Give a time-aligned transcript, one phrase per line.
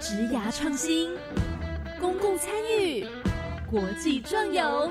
[0.00, 1.10] 职涯创新、
[2.00, 3.06] 公共参与、
[3.70, 4.90] 国际壮游，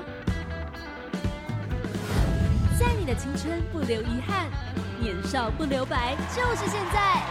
[2.78, 4.46] 在你的青春不留遗憾，
[5.00, 7.26] 年少不留白，就是现在。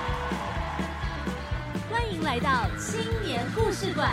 [1.90, 4.12] 欢迎来到青年故事馆，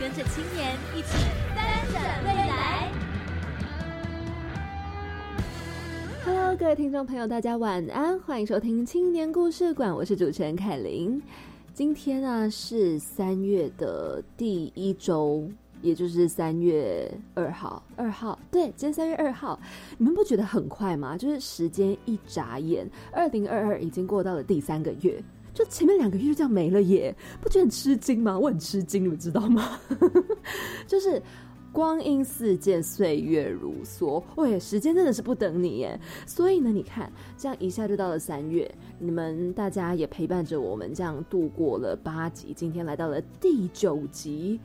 [0.00, 1.18] 跟着青年一起
[1.54, 2.88] 翻转未来。
[6.24, 11.22] Hello，各位听众朋友，大家晚安，欢迎收听青年故事馆，我是主持人凯琳。
[11.74, 15.48] 今天呢是三月的第一周，
[15.80, 17.82] 也就是三月二号。
[17.96, 19.58] 二号，对，今天三月二号，
[19.96, 21.16] 你们不觉得很快吗？
[21.16, 25.22] 就是时间一眨眼，二零二二已经过到了第三个月。
[25.54, 28.38] 就前面两个月就这样没了耶，不觉得很吃惊吗？
[28.38, 29.78] 我很吃惊，你们知道吗？
[30.86, 31.22] 就是
[31.72, 35.98] 光阴似箭，岁月如梭，喂，时间真的是不等你耶。
[36.26, 44.60] 所以呢，你看，这样一下就到了三月，你们大家也陪伴着我们，这样度过了八集，今天来到了第九集。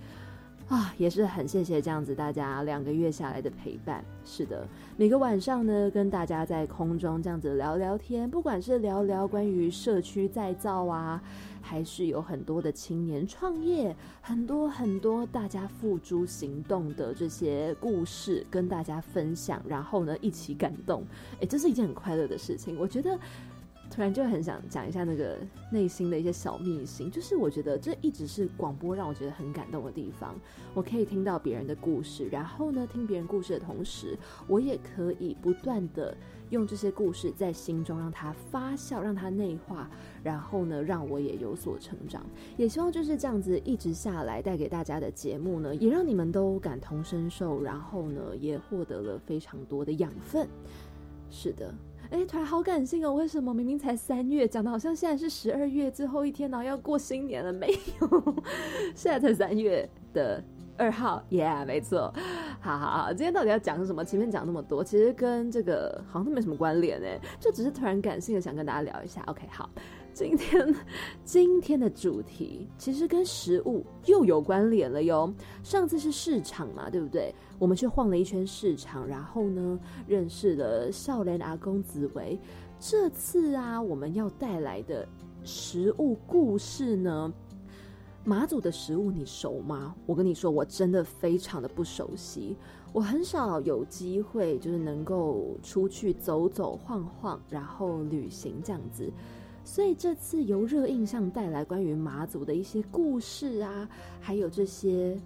[0.70, 4.04] 啊，也是很谢谢这样子大家两个月下来的陪伴。
[4.26, 11.24] 是的，每个晚上呢，跟大家在空中这样子聊聊天，不管是聊聊关于社区再造啊，
[11.62, 21.02] 还是有很多的青年创业，很多很多大家付诸行动的这些故事跟大家分享，然后呢一起感动，
[21.40, 22.78] 哎，这是一件很快乐的事情。
[22.78, 23.18] 我觉得。
[23.98, 25.40] 突然就很想讲一下那个
[25.72, 30.36] 内心的一些小秘辛，就是我觉得这一直是广播让我觉得很感动的地方。
[30.76, 34.16] 我可以听到别人的故事，然后呢，听别人故事的同时，
[34.48, 36.16] 我也可以不断的
[36.52, 39.90] 用这些故事在心中让它发酵，让它内化，
[40.22, 42.24] 然后呢，让我也有所成长。
[42.56, 50.48] 也希望就是这样子一直下来带给大家的节目呢，也让你们都感同身受，然后呢，也获得了非常多的养分。
[51.32, 51.74] 是的。
[52.10, 53.14] 哎，突然好感性哦！
[53.14, 57.52] 为什么明明才三月，讲的好像现在是十二月最后一天，然后要过新年了？
[57.54, 57.68] 没
[58.00, 58.36] 有，
[58.96, 60.42] 现在才三月的
[60.78, 62.14] 二号，Yeah，没错。
[62.62, 64.06] 好好好，今天到底要讲什么？
[64.06, 69.22] 前面讲那么多，其实跟这个好像都没什么关联哎，就只是突然感性的想跟大家聊一下。
[69.28, 69.70] OK，好，
[70.18, 70.76] 今天
[71.24, 75.32] 今天的主题其实跟食物又有关联了哟。
[75.62, 77.32] 上次是市场嘛，对不对？
[77.60, 82.40] 我们去晃了一圈市场，然后呢，认识了少年阿公紫薇。
[82.80, 85.08] 这次啊，我们要带来的
[85.44, 87.32] 食物故事呢，
[88.24, 89.96] 马祖的食物你熟吗？
[90.08, 92.58] 我跟你说，我真的非常的不熟悉，
[92.92, 99.14] 我很少有机会就是能够出去走走晃晃，然后旅行这样子。
[99.68, 103.88] 所以这次由热印象带来关于马祖的一些故事啊，
[104.22, 105.20] 还有这些。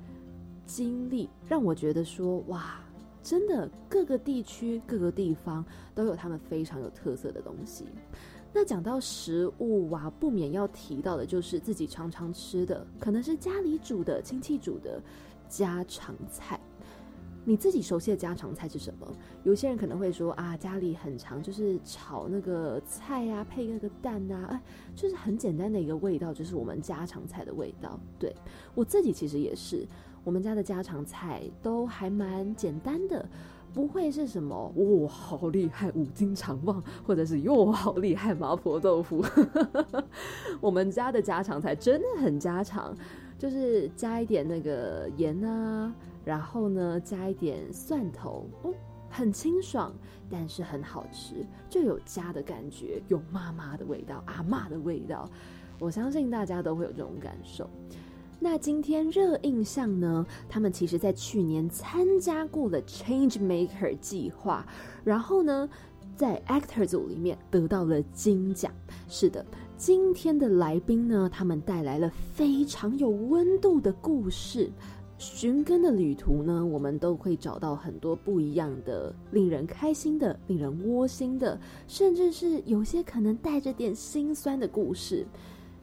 [0.64, 2.80] 经历让我觉得说哇，
[3.22, 7.84] 真的各个地区各个地方都有他们非常有特色的东西。
[8.54, 15.02] 那讲到食物啊，不免要提到的就是自己常常吃的，可能是家里煮的、亲戚煮的
[15.50, 16.58] 家常菜。
[17.44, 19.08] 你自己熟悉的家常菜是什么？
[19.44, 24.62] 有些人可能会说啊，家里很常就是炒那个菜啊，配那个蛋啊，哎，
[24.96, 28.00] 就是很简单的一个味道，就是我们家常菜的味道。
[28.20, 28.36] 对
[28.76, 29.88] 我自己其实也是。
[30.24, 33.28] 我们家的家常菜都还蛮简单的，
[33.74, 39.26] 不会是什么哇好厉害五斤长旺，或者是哟好厉害麻婆豆腐。
[40.62, 42.96] 我们家的家常菜真的很家常，
[43.40, 45.92] 就是加一点那个盐啊，
[46.24, 48.74] 然后呢加一点蒜头，哦，
[49.10, 49.94] 很清爽，
[50.30, 55.30] 但是很好吃，就有家的感觉，有妈妈的味道，阿妈的味道。
[55.80, 57.70] 我相信大家都会有这种感受。
[58.40, 60.26] 那今天热印象呢？
[60.50, 64.66] 他们其实在去年参加过了 Change Maker 计划，
[65.04, 65.70] 然后呢，
[66.16, 68.72] 在 Actor 组里面得到了金奖。
[69.08, 69.46] 是的，
[69.78, 74.72] 今天的来宾呢，他们带来了非常有温度的故事。
[75.22, 85.24] 寻根的旅途呢，我们都会找到很多不一样的、令人开心的、令人窝心的，甚至是有些可能带着点心酸的故事。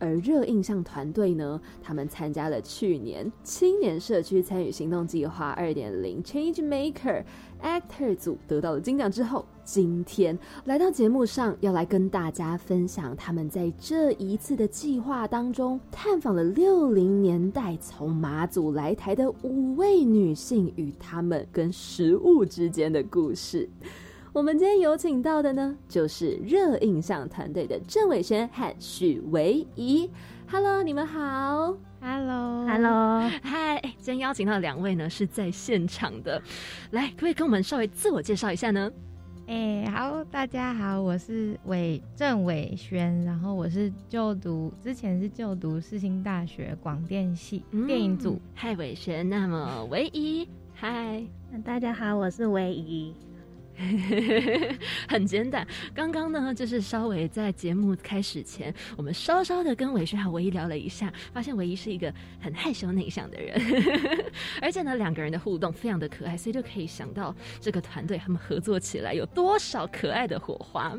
[0.00, 7.22] 而热印象团队呢，他们参加了去年青年社区参与行动计划二点零 Change Maker
[7.62, 23.68] Actor 组得到了金奖之后，今天来到节目上，要来跟大家分享他们在这一次的计划当中，探访了六零年代从马祖来台的五位女性与她们跟食物之间的故事。
[24.32, 30.08] 我们今天有请到的呢，就是热印象团队的郑伟轩和许维仪。
[30.48, 31.87] Hello，你们好。
[32.00, 33.80] Hello，Hello，嗨！
[33.98, 36.40] 今天邀请到的两位呢是在现场的，
[36.92, 38.90] 来，可不可以跟我们稍微自我介绍一下呢？
[39.48, 48.40] 哎，好，大家好，我是韦郑伟轩，然后我是就读之前是就读世新大学广电系电影组。
[48.54, 53.14] 嗨，伟轩，那么唯一，嗨，那大家好，我是唯一。
[55.08, 63.60] 很简单，刚刚呢，就是稍微在节目开始前，我们稍稍的跟伟轩还唯一聊了一下，发现唯一是一个很害羞内向的人，
[64.60, 70.92] 而且呢，两个人的互动非常的可爱，所以就可以想到这个团队他们合作起来有多少可爱的火花。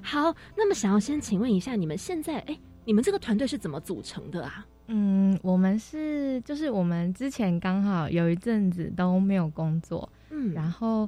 [0.00, 4.66] 好，那么想要先请问一下，你们现在，哎，你们这个团队是怎么组成的啊？
[4.86, 11.06] 嗯，我们是，就是我们之前刚好有一阵子都没有工作，嗯，然后。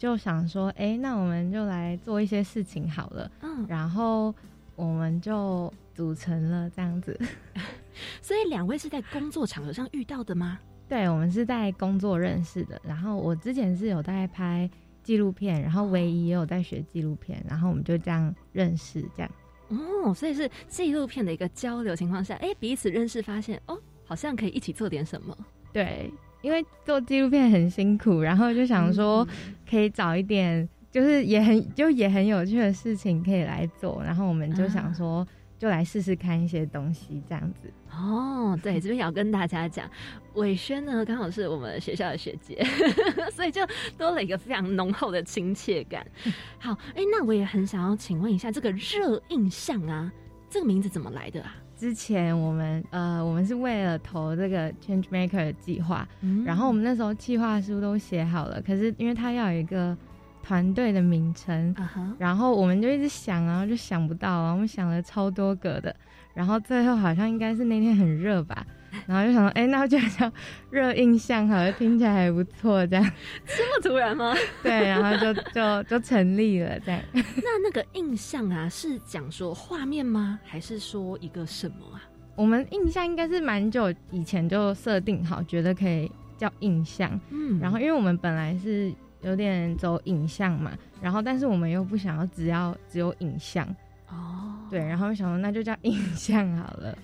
[0.00, 3.30] 就想说，哎，那我们就来做一些事情好了。
[3.42, 4.34] 嗯，然后
[4.74, 7.20] 我们就组成了这样子。
[8.22, 10.58] 所以两位是在工作场合上遇到的吗？
[10.88, 12.80] 对，我们是在工作认识的。
[12.82, 14.68] 然后我之前是有在拍
[15.02, 19.30] 纪录片，然后唯一也有在学纪录片，然后我们就这样认识，这样。
[19.68, 25.36] 哦，所以是纪录片的一个交流情况下，哎，彼此认识，发现哦，好像可以一起做点什么。
[25.74, 26.10] 对。
[26.42, 29.26] 因为做纪录片很辛苦，然后就想说
[29.68, 35.26] 可以找一点，就是也很就也很有趣的事情可以来做，然后我们就想说
[35.58, 37.70] 就来试试看一些东西这样子。
[37.92, 39.90] 哦，对，这边也要跟大家讲，
[40.34, 42.64] 伟轩呢刚好是我们学校的学姐，
[43.34, 43.60] 所以就
[43.98, 46.06] 多了一个非常浓厚的亲切感。
[46.58, 50.10] 好，哎，那我也很想要请问一下，这个热印象啊，
[50.48, 51.54] 这个名字怎么来的啊？
[51.80, 56.06] 之前我们呃，我们是为了投这个 Change Maker 的计划，
[56.44, 59.96] 然后我们那时候计划书都写好了，可是因为它要有一个
[60.42, 61.74] 团队的名称，
[62.18, 65.96] 然后我们就一直想，然后就想不到啊，我们想了超多个的，
[66.34, 68.66] 然后最后好像应该是那天很热吧。
[69.06, 70.30] 然后就想说，哎，那就叫
[70.70, 73.04] 热印象，好像听起来还不错，这样。
[73.46, 74.34] 这么突然吗？
[74.62, 77.00] 对，然后就就就成立了，这样。
[77.12, 77.22] 那
[77.62, 80.38] 那个印象啊，是讲说画面吗？
[80.44, 82.02] 还是说一个什么啊？
[82.36, 87.18] 我们印象应该是蛮久以前就设定好，觉得可以叫印象。
[87.30, 87.58] 嗯。
[87.60, 88.92] 然后，因为我们本来是
[89.22, 90.72] 有点走影像嘛，
[91.02, 93.66] 然后但是我们又不想要只要只有影像。
[94.08, 94.54] 哦。
[94.70, 96.96] 对，然后想说那就叫 印象好了。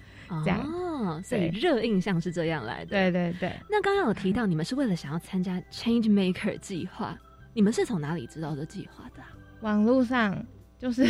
[0.44, 2.90] 这样哦，所以热印象是这样来的。
[2.90, 3.52] 对对对。
[3.70, 7.16] 那刚刚有提到你们是为了想要参加 Change Maker 计划，
[7.52, 9.22] 你们是从哪里知道的计划的？
[9.60, 10.44] 网络上
[10.78, 11.06] 就是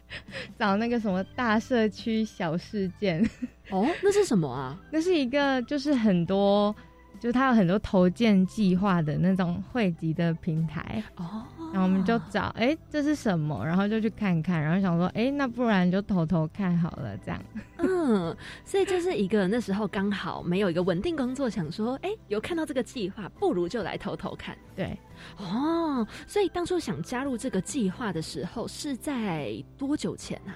[0.58, 3.22] 找那个什么大社区小事件。
[3.70, 4.78] 哦，那是什么啊？
[4.90, 6.74] 那是一个就是很多，
[7.20, 11.02] 就是它有很多投件计划的那种汇集的平台。
[11.16, 11.44] 哦。
[11.72, 13.66] 然后我们就找，哎，这是什么？
[13.66, 17.42] 然后就去看看，然后想说，哎，那不然就偷偷看好了，这样。
[17.78, 24.56] 嗯，所以就是一个那时候刚好没有一个稳定工作，想说，哎，有看到这个计划，不如就来偷偷看。
[24.76, 24.96] 对，
[25.36, 30.54] 哦，所以当初想加入这个计划的时候是在多久前啊？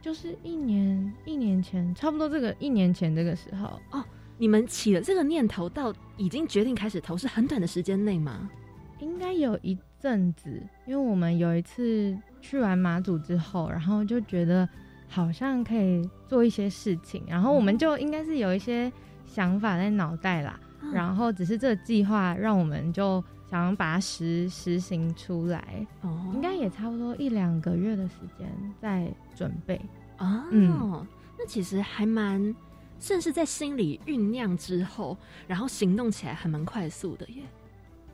[0.00, 3.78] 就是一年一年前，差不多这个一年前这个时候。
[3.90, 4.02] 哦，
[4.40, 8.50] 你们起了这个念头到已经决定开始投，是很短的时间内吗？
[8.98, 9.78] 应该有一。
[10.02, 10.48] 阵子，
[10.86, 14.66] 因为我们有一次去完马祖之后，然后就觉得
[15.06, 18.90] 好像可以做一些事情，然后我们就应该是有一些
[19.26, 20.58] 想法在脑袋啦，
[20.90, 28.48] 然后只是这个计划让我们就想把它实实行出来，哦，应该也差不多一两个月的时间
[28.80, 29.78] 在准备
[30.16, 31.06] 啊，嗯，
[31.38, 32.56] 那其实还蛮，
[33.00, 35.16] 算是在心里酝酿之后，
[35.48, 37.42] 然后行动起来还蛮快速的耶。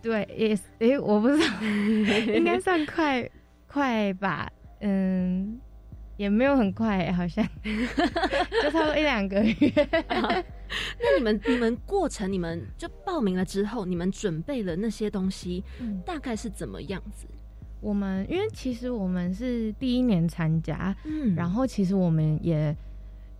[0.01, 1.45] 对，也诶，我不知道，
[2.33, 3.29] 应该算快
[3.67, 4.49] 快吧，
[4.81, 5.61] 嗯，
[6.17, 7.45] 也没有很快，好像
[8.63, 9.89] 就差不多一两个月。
[10.99, 15.65] 那你们你们过程，你们就报名了之后，你们准备了那些东西，
[16.05, 17.27] 大概是怎么样子？
[17.81, 22.75] 我们因为其实我们是第一年参加，嗯，然后其实我们也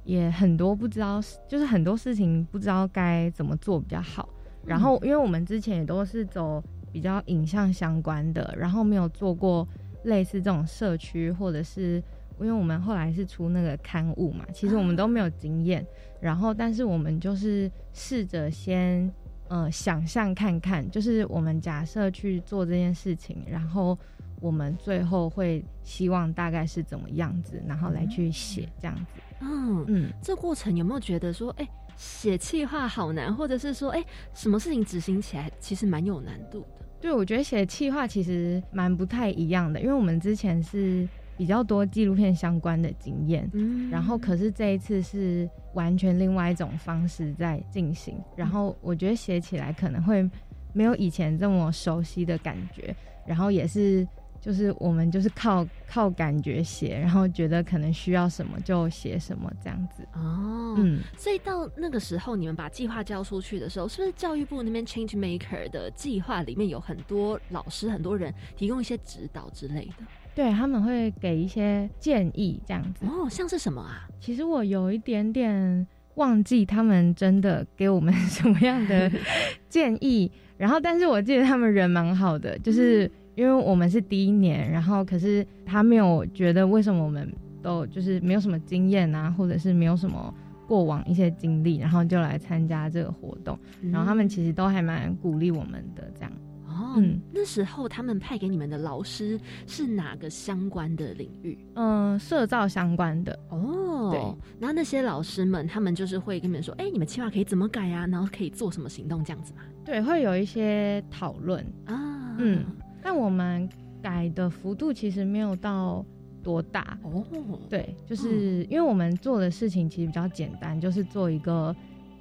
[0.07, 4.27] 也很多不知道，就是很多事情不知道该怎么做比较好。
[4.65, 9.67] 然后，因为我们之前也都是走比较影像相关的，然后没有做过
[10.05, 12.03] 类似这种社区，或者是
[12.41, 15.87] 因为我们后来是出那个刊物嘛，其实我们都没有经验。
[16.21, 19.13] 然后，但是我们就是试着先
[19.49, 23.99] 呃想象看看，就是我们假设去做这件事情，然后
[24.41, 29.21] 我们最后会希望大概是怎么样子，然后来去写这样子。
[29.41, 31.69] 嗯嗯，这过程有没有觉得说，哎？
[31.97, 36.85] 写气话好难，或者是说，哎，什么事情执行起来其实蛮有难度的。
[37.01, 50.29] 对，我觉得写气话其实蛮不太一样的，因为我们之前是比较多纪录片相关的经验，嗯，然后可是这一次是完全另外一种方式在进行，然后我觉得写起来可能会
[50.75, 52.95] 没有以前这么熟悉的感觉，
[53.27, 54.07] 然后也是
[54.47, 60.05] 就是我们就是靠靠感觉写，然后觉得可能需要什么就写什么这样子。
[60.13, 70.07] 哦，嗯，所以到那个时候，你们把计划交出去的时候，是不是教育部那边 Change Maker 的计划里面有很多老师、很多人提供一些指导之类的？
[70.33, 73.05] 对，他们会给一些建议这样子。
[73.05, 74.07] 哦，像是什么啊？
[74.21, 75.85] 其实我有一点点
[76.15, 79.11] 忘记他们真的给我们 什么样的
[79.69, 83.11] 建议，然后但是我记得他们人蛮好的，就是。
[83.37, 90.35] 因为我们是第一年，然后可是他没有觉得为什么我们都就是没有什么经验啊，或者是没有什么
[90.67, 93.57] 过往一些经历，然后就来参加这个活动，
[93.93, 96.33] 然后他们其实都还蛮鼓励我们的这样。
[96.67, 101.59] 哦，嗯，那时候他们派给你们的老师是哪个相关的领域？
[101.75, 103.39] 嗯，社造相关的。
[103.51, 104.19] 哦，对，
[104.59, 108.07] 然后那些老师们他们就是会跟你们说，哎，你们计划可以怎么改呀？
[108.07, 109.61] 然后可以做什么行动这样子吗？
[109.85, 112.65] 对，会有一些讨论啊，嗯。
[113.09, 113.69] 但我们
[114.03, 116.05] 改的幅度其实没有到
[116.43, 117.25] 多大哦，
[117.71, 121.73] 对，就是因为我们做的事情其实比较简单，就是做一个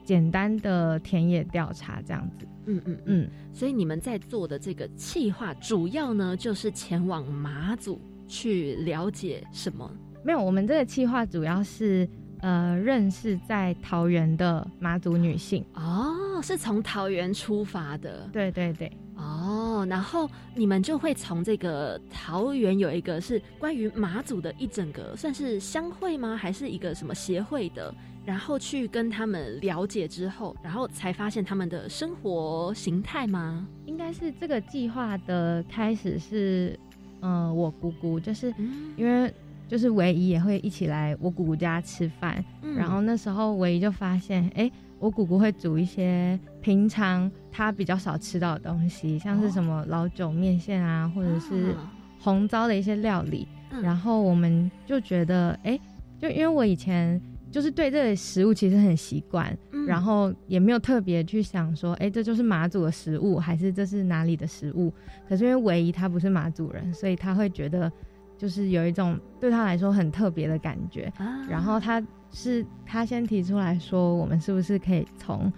[0.04, 2.48] 简单的田野调查这样子。
[2.68, 9.92] 嗯嗯嗯，所以你们在做的这个计划，主要呢就是前往马祖去了解什么？
[10.24, 12.08] 没有，我们这个计划主要是
[12.42, 18.30] 呃认识在桃园的马祖女性哦，是从桃园出发的。
[18.32, 18.92] 对对对。
[19.16, 26.36] 哦，然后你们就会从这个桃园有一个是关于马祖的一整个算是乡会吗？
[26.36, 27.94] 还是一个什么协会的？
[28.26, 33.68] 然后去跟他们了解之后，然后才发现他们的生活形态吗？
[33.86, 36.78] 应该是这个计划的开始是，
[37.22, 38.54] 嗯，我姑姑就是
[38.98, 39.34] 因为
[39.68, 42.44] 就是唯一也会一起来我姑姑家吃饭，
[42.76, 44.70] 然后那时候唯一就发现，哎。
[45.00, 51.76] 我姑姑会煮一些平常她比较少吃到的东西，像是什么老酒面线啊，或者是
[52.20, 53.48] 红糟的一些料理。
[53.82, 55.78] 然后我们就觉得，哎，
[56.18, 57.22] 就因为我以前
[57.52, 64.94] 就是对这个食物其实很习惯，然后也没有特别去想说，哎，这就是马祖的食物，还是这是哪里的食物？
[65.28, 67.92] 可是因为唯一他不是马祖人，所以他会觉得
[68.38, 71.12] 就是有一种对他来说很特别的感觉。
[71.18, 72.04] 啊然后他。
[72.32, 75.50] 是他先提出来说，我们是不是可以从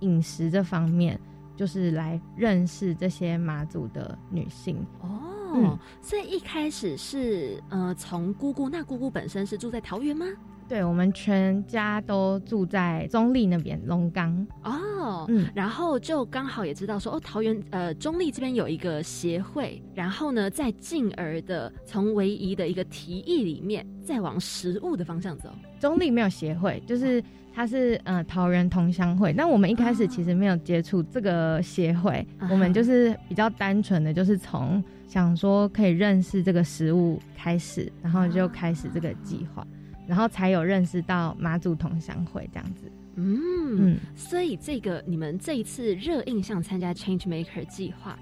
[0.00, 1.20] 饮食这方面，
[1.54, 5.78] 就是来认识这些马祖的女性哦。
[6.02, 10.26] 所以一开始是呃，从姑姑，那姑姑本身是住在桃园吗？
[10.68, 25.50] 对，我们全家都住在中立那边龙岗哦，嗯，然后就刚好也知道说哦，桃园呃中立这边有一个协会，然后呢，再进而的从唯一的一个提议里面，再往食物的方向走。
[25.78, 27.22] 中立没有协会，就是
[27.54, 39.66] 它是呃桃园同乡会，但我们一开始其实没有接触这个协会，我们就是比较单纯的就是从想说可以认识这个食物开始，然后就开始这个计划。
[40.06, 48.18] 然后才有认识到马祖同乡会这样子，嗯，所以这个你们这一次热印象参加 Change Maker 计划，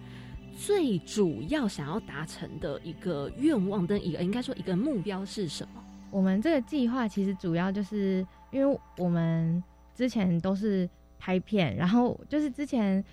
[0.57, 5.83] 最主要想要达成的一个愿望跟一个应该说一个目标是什么？
[6.11, 9.63] 我们这个计划其实主要就是因为我们
[9.95, 13.05] 之前都是拍片，然后就是之前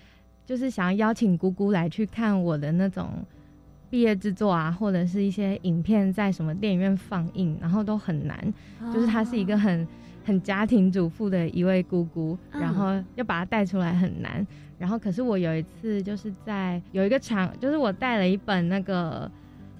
[0.46, 3.24] 就是想要邀请姑姑来去看我的那种。
[3.90, 8.54] 毕业制作啊，或者是一些影片在什么电影院放映，然后都很难。
[8.92, 9.86] 就是她是一个很
[10.24, 14.46] 很家庭主妇的一位姑姑，然后要把她带出来很难。
[14.78, 19.30] 然后可是我有一次就是在有一个场，就是我带了一本那个。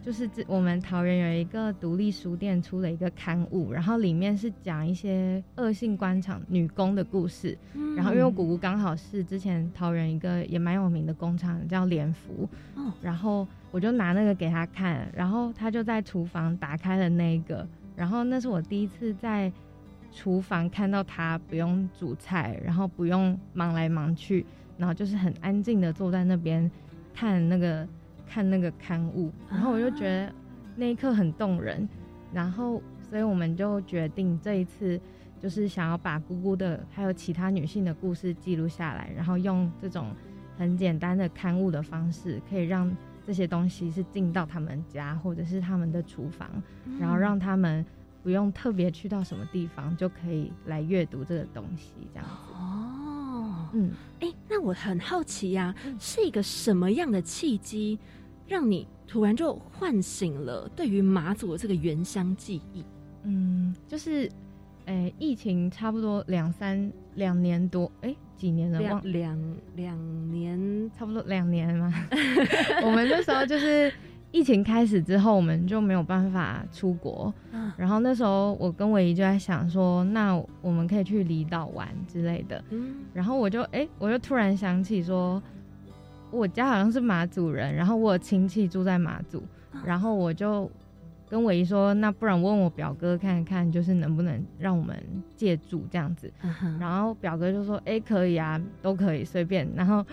[0.03, 7.57] 就是这我们桃园有一个独立书店出了一个刊物，然后里面是讲一些恶性官场女工的故事。
[7.95, 12.49] 然后因为我姑姑刚好是之前桃园一个也蛮有名的工厂叫联福，
[13.03, 19.53] 然后我就拿那个给她看，然后她就在厨房打开了那个，然后那是我第一次在
[20.11, 24.47] 厨房看到她不用煮菜，然后不用忙来忙去，
[24.79, 26.71] 然后就是很安静的坐在那边
[27.13, 27.87] 看那个。
[28.33, 30.33] 看那个刊物，然后我就觉得
[30.77, 31.89] 那一刻很动人，
[32.33, 35.01] 然后所以我们就决定这一次
[35.41, 40.15] 就是想要把姑姑的还有其他女性的故事记录下来，然后用这种
[40.57, 42.97] 很简单的刊物的方式，可以让
[43.27, 46.49] 这些东西是进到他们家或者是他们的厨房，
[47.01, 47.85] 然后让他们
[48.23, 52.53] 不用特别去到什么地方就可以来阅读这个东西，这样子。
[52.55, 57.99] 哦，嗯，哎，那我很好奇呀，是一个什么样的契机？
[58.51, 62.85] 让你突然就唤醒了对于马祖的这个原乡记忆。
[63.23, 64.29] 嗯，就是，
[64.87, 68.81] 诶，疫情差不多两三两年多，哎，几年了？
[68.81, 71.95] 两两两年，差不多两年嘛。
[72.83, 73.93] 我们那时候就是
[74.33, 77.33] 疫情开始之后，我们就没有办法出国。
[77.53, 82.65] 嗯，然后那时候我跟伟仪就在想说，那我们可以去离岛玩之类的。
[82.71, 85.41] 嗯，然后我就哎，我就突然想起说，
[86.31, 89.43] 我家好像是马祖人，然后我有亲戚住在马祖，
[89.85, 90.71] 然后我就。
[91.31, 95.01] 跟我姨说，那不然问我表哥看看，就是能不能让我们
[95.37, 96.29] 借住这样子。
[96.81, 100.05] 然后表哥就说：“哎，可以啊，都可以，随便。”然后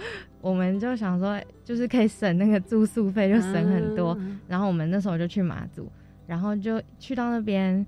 [0.41, 4.15] 我们就想说，就是可以省那个住宿费，就省很多。
[4.47, 5.91] 然后我们那时候就去马祖，
[6.27, 7.83] 然后就去到那边，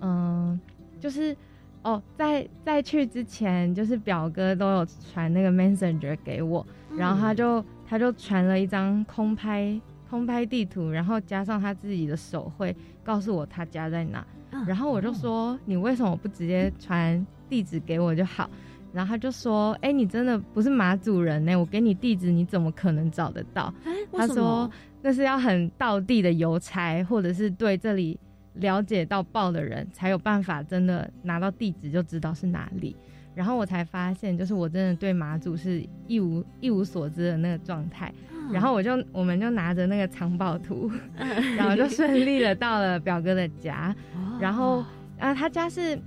[0.00, 0.60] 嗯，
[1.00, 1.34] 就是
[1.80, 6.66] 哦，在在去之前，就是表哥都有传那个 messenger 给我，
[6.96, 9.80] 然后他就他就传了一张空拍。
[10.08, 14.24] 空拍地图，然后加上他自己的手绘，告诉我他家在哪。
[14.64, 18.48] 然后我就说：“你为什么不直接传地址给我就好？”
[18.94, 23.74] 然后他就说：“哎，你真的不是马祖人呢，我给你地址，你怎么可能找得到？”
[24.16, 24.70] 他说
[25.02, 28.16] ：“那是要很道地的邮差，或者是对这里
[28.54, 32.94] 了解到报的人才有办法真的拿到地址就知道是哪里。”
[33.36, 38.10] 然后我才发现，就是我真的对马祖是一无一无所知的那个状态。
[38.50, 40.90] 然后我就我们就拿着那个藏宝图，
[41.58, 43.94] 然后就顺利的到了表哥的家。
[44.40, 44.82] 然后
[45.18, 45.98] 啊，他家是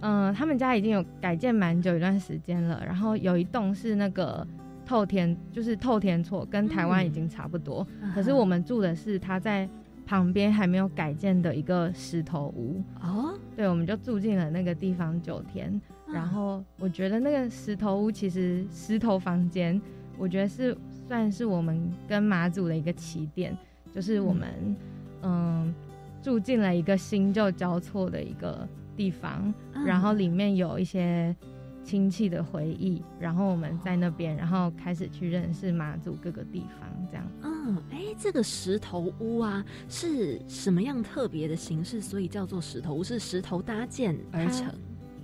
[0.00, 2.82] 嗯，他们家已经有改建蛮久一段时间了。
[2.84, 4.46] 然后有一栋是那个
[4.84, 7.86] 透天，就是透天厝，跟台湾已经差不多。
[8.14, 9.66] 可是我们住的是他在
[10.04, 12.82] 旁边还没有改建的一个石头屋。
[13.00, 15.80] 哦，对，我们就住进了那个地方九天。
[16.14, 19.78] 然后我觉得那个石头屋其实石头房间，
[20.16, 20.74] 我觉得是。
[21.06, 23.54] 算是我们跟马祖的一个起点，
[23.94, 24.74] 就是我们
[25.20, 25.74] 嗯
[26.22, 28.66] 住进了一个新旧交错的一个
[28.96, 29.52] 地方，
[29.84, 31.36] 然后里面有一些
[31.84, 37.26] 亲戚的回忆，然后我们在那边，然后开始去认识马祖各个地方，这样。
[37.42, 42.00] 嗯，哎，这个石头屋啊是什么样特别的形式？
[42.00, 44.74] 所以叫做石头屋，是石头搭建而成。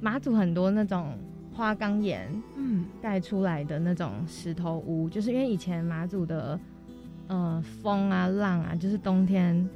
[0.01, 1.17] 马祖很多那种。
[1.53, 6.59] 花岗岩，嗯，盖出来的那种石头屋，就是因为以前马祖的，
[7.27, 9.69] 呃，风啊浪啊，就是冬天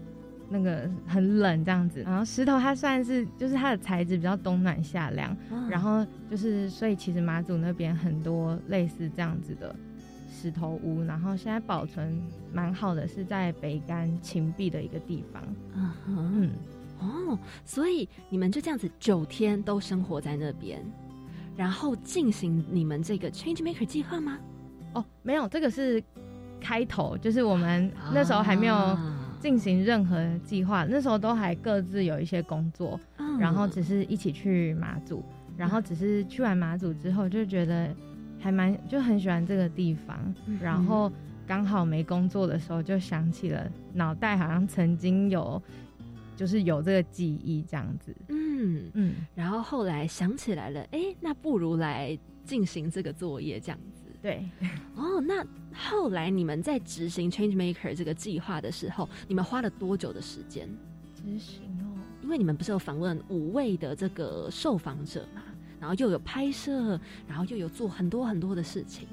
[0.49, 2.01] 那个很冷这样子。
[2.03, 5.37] 然后石头它算是，就是它的材质比较冬暖夏凉。
[5.69, 9.75] 然后就是，所以其实马祖那边很多类似这样子的
[10.31, 11.03] 石头屋。
[11.03, 12.19] 然后现在保存
[12.51, 15.43] 蛮好的，是在北干秦壁的一个地方。
[15.75, 16.51] 嗯嗯
[16.99, 20.85] 哦，所以你们就这样子九天都生活在那边。
[21.57, 24.39] 然后进行你们这个 Change Maker 计划吗？
[24.93, 26.03] 哦，没有，这个是
[26.61, 28.99] 开头，就是我们那时候还没有
[29.39, 32.99] 进行任何计划，那时候都还各自有一些工作，
[33.39, 35.23] 然后只是一起去马祖，
[35.57, 37.89] 然后只是去完马祖之后就觉得
[38.41, 41.13] 还蛮就很喜欢这个地方，然后
[41.47, 45.63] 刚好没工作的时候就想起了脑袋好像曾经有
[46.37, 48.15] 就是有这个记忆这样子。
[48.29, 54.03] 嗯嗯，然后后来想起来了，哎，那不如来进行这个作业这样子。
[54.23, 54.43] 对，
[54.97, 60.67] 哦，那后来你们在执行 Change Maker 这个计划的时候，你们花了多久的时间
[61.15, 61.93] 执行哦？
[62.23, 65.43] 因为你们不是有访问五位的这个受访者嘛，
[65.79, 69.07] 然后又有拍摄，然后又有做很多很多的事情。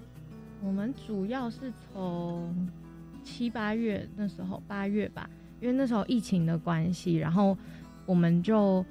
[0.63, 2.69] 我们主要是从
[3.21, 5.29] 七八月那时候，八月吧，
[5.61, 7.57] 因为那时候疫情的关系，然后
[8.05, 8.85] 我们就。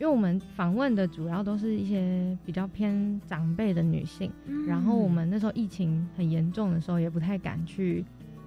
[0.00, 4.30] 因为我们访问的主要都是一些比较偏长辈的女性，
[4.64, 8.04] 然后我们那时候疫情很严重的时候，也不太敢去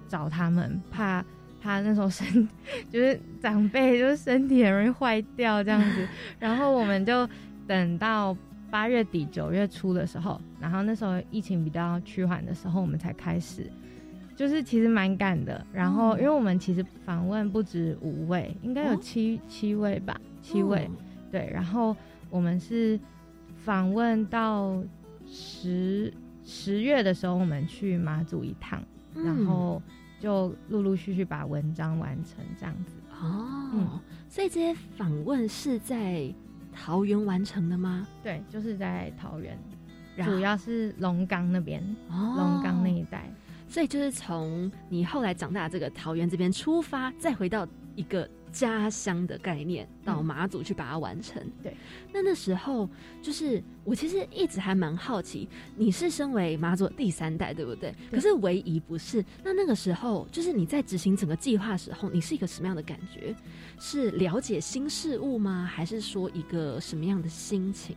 [0.08, 1.22] 找他们，怕
[1.60, 2.48] 怕那时候身
[2.88, 6.08] 就是长辈就是身体很容易坏掉这样子，
[6.38, 7.28] 然后我们就
[7.66, 8.34] 等到
[8.70, 13.70] 八月底九月初的时候，然后那时候疫情比较趋缓的时候，我们才开始，
[14.42, 15.64] 就是其实蛮赶的。
[15.72, 20.90] 然后因为我们其实访问不止五位，应该有七七位吧，七位。
[21.30, 21.96] 对，然后
[22.28, 22.98] 我们是
[23.54, 24.82] 访问到
[25.24, 26.12] 十
[26.44, 28.82] 十月的时候，我们去马祖一趟，
[29.14, 29.80] 然后
[30.18, 32.96] 就陆陆续续把文章完成这样子。
[33.20, 36.34] 哦，所以这些访问是在
[36.72, 38.04] 桃园完成的吗？
[38.24, 39.56] 对，就是在桃园，
[40.24, 43.32] 主要是龙岗那边，龙岗那一带。
[43.72, 48.28] 所以就是从你后来长大这个桃园这边出发，再回到一个。
[48.52, 51.42] 家乡的概念到马祖去把它完成。
[51.62, 51.74] 对，
[52.12, 52.86] 那那时候
[53.22, 57.94] 就是我其实一直还蛮好奇，你是身为马祖第三代，对不对？
[58.10, 59.24] 可是唯一不是。
[59.42, 63.34] 那那个时候就是你在执行整个计划时候，你是一个什么样的感觉？
[63.80, 65.66] 是了解新事物吗？
[65.72, 67.96] 还是说一个什么样的心情？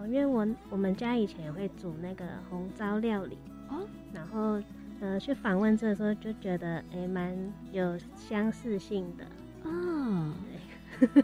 [0.00, 4.60] 哦，因为我我们家以前也会煮那个红糟料理哦，然后
[5.00, 7.36] 呃去访问这的时候就觉得哎蛮
[7.72, 9.24] 有相似性的
[9.70, 10.34] 啊。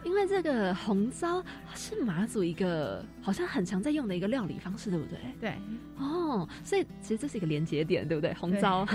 [0.05, 5.19] 因为这个红糟是马祖一个好像很常在用的一个料理方式，对不对？
[5.41, 5.53] 对，
[5.97, 8.33] 哦，所以其实这是一个连接点，对不对？
[8.35, 8.85] 红糟，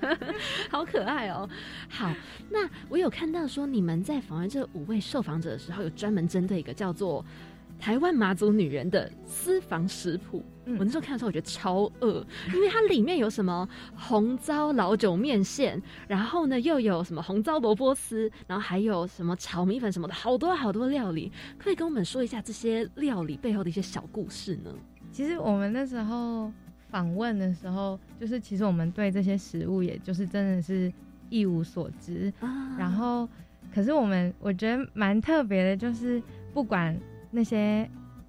[0.70, 1.46] 好可爱哦。
[1.90, 2.10] 好，
[2.48, 7.22] 那我有看到说你们在访问这五位受访者的时候，有专门针对一个叫做。
[7.78, 24.74] 台湾马祖女人的私房食谱，嗯我那时候看的时候，我觉得超饿，因为它里面有什么红糟老酒面线，然后呢又有什么红糟萝卜丝，然后还有什么炒米粉什么的，好多好多料理，可以跟我们说一下这些料理背后的一些小故事呢？
[25.12, 26.50] 其实我们那时候
[26.88, 30.90] 访问的时候，就是其实我们对这些食物，也就是真的是
[31.28, 32.32] 一无所知。
[32.78, 33.28] 然后，
[33.74, 36.22] 可是我们我觉得蛮特别的，就是
[36.54, 36.98] 不管。
[37.34, 37.88] 那些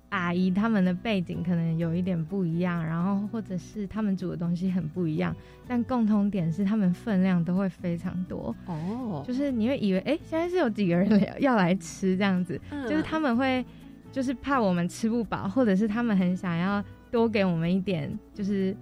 [0.10, 5.36] 阿姨他们的背景可能有一点不一样，然后或者是他们煮的东西很不一样，
[5.68, 9.24] 但共同点是他们分量都会非常多哦。
[9.28, 13.64] 就是你会以为哎，现在是有几个人要来吃这样子，就是他们会
[14.12, 18.76] 就是怕我们吃不饱，或者是他们很想要多给我们一点，就是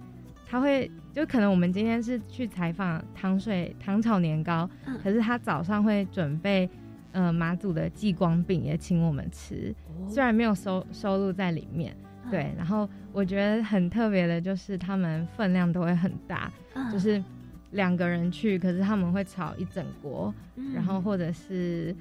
[0.46, 4.68] 他会就可能我们今天是去采访糖水糖炒年糕，
[5.02, 6.68] 可是他早上会准备。
[7.14, 9.72] 呃，马祖的祭光饼也请我们吃，
[10.08, 11.96] 虽然没有收收入在里面，
[12.28, 12.52] 对。
[12.56, 16.52] 然后我觉得很特别的就是他们分量都会很大，
[16.92, 17.22] 就是
[17.70, 20.34] 两个人去，可是他们会炒一整锅，
[20.74, 21.94] 然后或者是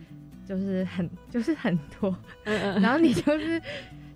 [0.43, 3.61] 就是很 就是很多，然后你就是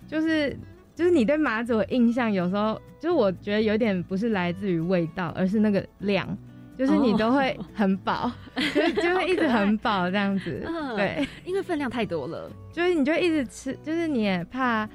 [0.08, 0.56] 就是
[0.96, 6.36] 就是你对马祖的印象有时候就是我觉得有点不是来自于味道，而是那个量。
[6.78, 10.64] 就是你都会很饱， 就就会一直很饱这样子，
[10.94, 14.88] 对，因为分量太多了，就是你就一直吃，就是你也怕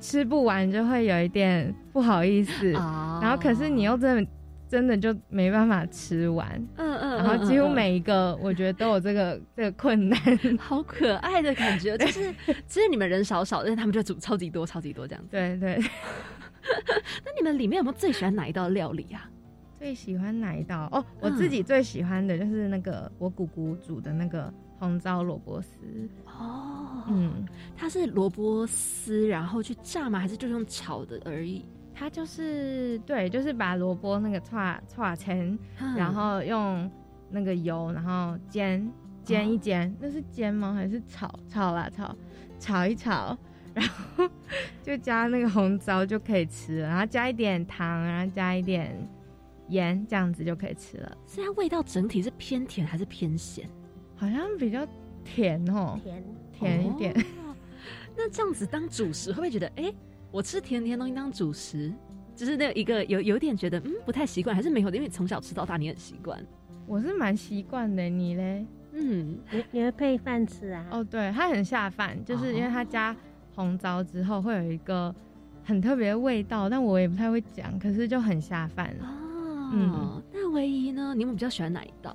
[0.00, 4.30] 吃不完，就会有一点不好意思，然后可是你又真的
[4.66, 10.18] 真的就没办法吃完，嗯嗯，然后几乎每一个我觉得都有这个这个困难，
[10.58, 12.32] 好可爱的感觉， 就是
[12.66, 15.78] 其实你们人少少，但是他们就煮超级多超级多这样子，对对，
[17.24, 19.28] 那你们里面有没有最喜欢哪一道料理啊？
[19.86, 20.88] 最喜欢哪一道？
[20.90, 25.78] 哦，我自己最喜欢的就是那个我姑姑煮的那个红糟萝卜丝。
[26.26, 27.46] 哦，嗯，
[27.76, 30.18] 它是萝卜丝，然后去炸吗？
[30.18, 31.64] 还是就用炒的而已？
[31.94, 35.56] 它就是对，就是把萝卜那个串串成，
[35.96, 36.90] 然后用
[37.30, 38.90] 那个油，然后煎
[39.22, 40.74] 煎一煎，那是煎吗？
[40.74, 42.12] 还是炒炒啦炒
[42.58, 43.38] 炒一炒，
[43.72, 44.28] 然后
[44.82, 49.08] 就加那个红糟就可以吃了，然后加一点糖，然后加一点。
[49.68, 51.16] 盐这样子就可以吃了。
[51.26, 53.68] 是它味道整体是偏甜还是偏咸？
[54.14, 54.86] 好像比较
[55.24, 57.14] 甜哦，甜甜一点。
[58.16, 59.92] 那这样子当主食，会不会觉得哎，
[60.30, 61.92] 我吃甜甜东西当主食，
[62.34, 64.96] 就是那一个有有点觉得嗯不太习惯，还是没有的？
[64.96, 66.42] 因为从小吃到大，你很习惯。
[66.86, 68.64] 我是蛮习惯的，你嘞？
[68.92, 70.86] 嗯，你你会配饭吃啊？
[70.90, 73.14] 哦，对，它很下饭，就是因为它加
[73.54, 75.14] 红糟之后会有一个
[75.62, 78.96] 很特别的味道，但我也不太会讲，可是就很下饭。
[79.72, 81.14] 嗯，那唯一呢？
[81.14, 82.14] 你们比较喜欢哪一道？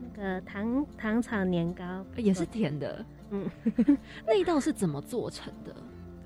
[0.00, 1.84] 那个糖糖炒年糕
[2.16, 3.04] 也是甜的。
[3.30, 3.50] 嗯，
[4.26, 5.74] 那一道是怎么做成的？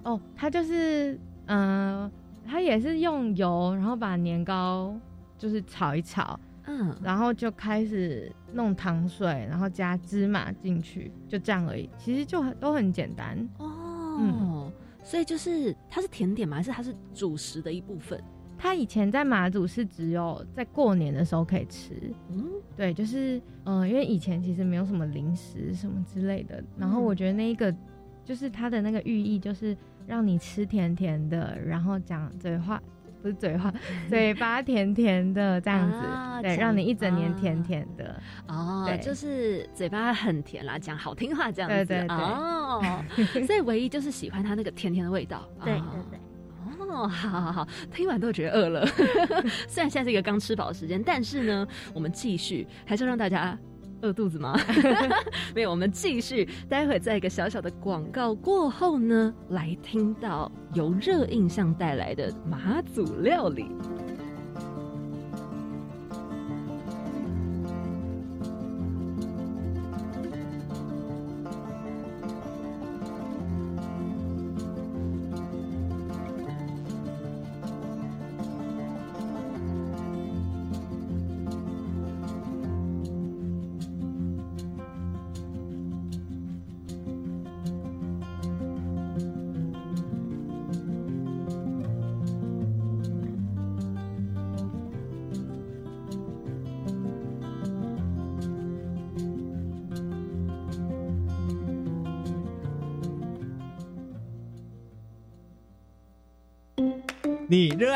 [0.02, 2.10] 哦，它就是，嗯，
[2.46, 4.94] 它也是用油，然后把年糕
[5.36, 11.88] 就是炒一炒，嗯，然后就开始弄糖水，然后加芝麻进去，就这样而已。
[11.98, 14.16] 其实就很都很简单哦。
[14.20, 14.72] 嗯，
[15.04, 16.56] 所以就是它是甜点吗？
[16.56, 18.22] 还是它是主食的一部分？
[18.58, 21.94] 他以前在马祖是只有在过年的时候可以吃，
[22.30, 22.44] 嗯，
[22.76, 26.62] 对，就是嗯，因为以前其实没有什么零食什么之类的。
[26.76, 27.72] 然后我觉得那一个
[28.24, 32.82] 就是它的那个寓意，就是让你吃甜甜的，然后讲嘴话
[33.22, 33.72] 不是嘴话，
[34.10, 35.98] 嘴巴甜甜的这样子，
[36.42, 38.20] 对，让你一整年甜甜的。
[38.48, 43.04] 哦，就是嘴巴很甜啦，讲好听话这样子，对对对，哦，
[43.46, 46.18] 所以唯一就是喜欢它那个甜甜的味道，对对对。
[46.98, 48.86] 哦，好好好，听完都觉得饿了。
[49.68, 53.56] 虽然现在是一个刚吃饱的时间，但是呢，我们继续，还是让大家
[54.02, 54.58] 饿肚子吗？
[55.54, 56.48] 没有，我们继续。
[56.68, 63.66] 待会在一个小小的广告过后呢，来听到由热印象带来的马祖料理。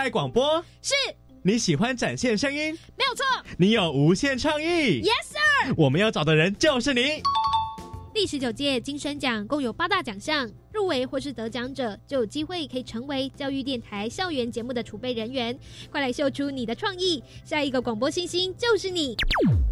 [0.02, 0.60] 爱广播？
[0.82, 0.94] 是。
[1.44, 2.76] 你喜欢展现声音？
[2.98, 3.24] 没有错。
[3.56, 5.74] 你有无限创意？Yes sir。
[5.76, 7.22] 我们要找的人就是你。
[8.12, 15.56] 第十九届金声奖共有八大奖项，入围或是得奖者就有机会可以成为教育电台校园节目的储备人员。
[15.88, 19.14] 快来秀出你的创意，下一个广播星星就是你。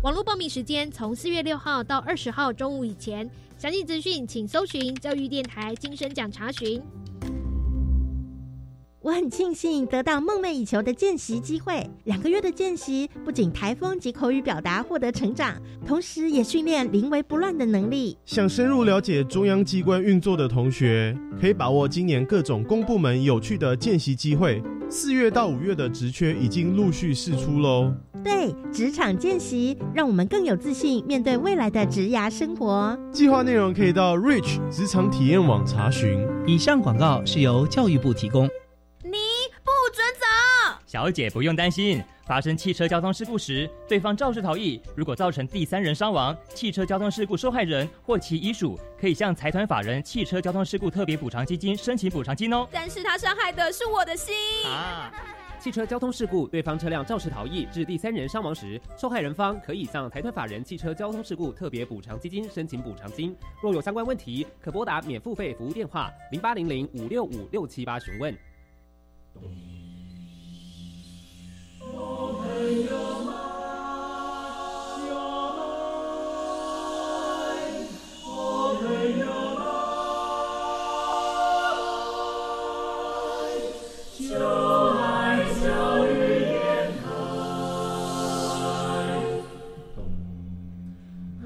[0.04, 6.80] 网络报名时间从四月六号到二十号中午以前，详细资讯请搜寻教育电台金声奖查询。
[9.02, 11.88] 我很庆幸得到梦寐以求的见习机会。
[12.04, 18.18] 两个月的见习，不仅台风及口语表达获得成长，同时也训练临危不乱的能力。
[18.26, 24.62] 想深入了解中央机关运作的同学，可以把握今年各种公部门有趣的见习机会。
[24.90, 27.94] 四月到五月的职缺已经陆续释出喽。
[28.22, 32.98] 对，职场见习让我们更有自信面对未来的职涯生活。
[33.10, 36.20] 计划内容可以到 Rich 职场体验网查询。
[36.46, 38.46] 以上广告是由教育部提供。
[40.90, 42.02] 小姐不用担心。
[42.26, 52.66] 发生汽车交通事故时，对方肇事逃逸，如果造成第三人伤亡，汽车交通事故受害人或其遗属可以向财团法人汽车交通事故特别补偿基金申请补偿金哦。
[52.72, 54.34] 但是他伤害的是我的心
[54.66, 55.12] 啊！
[55.60, 63.32] 汽车交通事故，对方车辆肇事逃逸致第三人伤亡时，受害人方可以向财团法人汽车交通事故特别补偿基金申请补偿金。
[63.62, 68.36] 若有相关问题，可拨打免付费服务电话零八零零五六五六七八询问。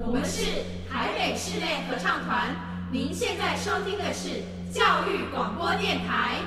[0.06, 2.54] 我们是台北室内合唱团，
[2.92, 6.40] 您现在收听的是教育广播电台。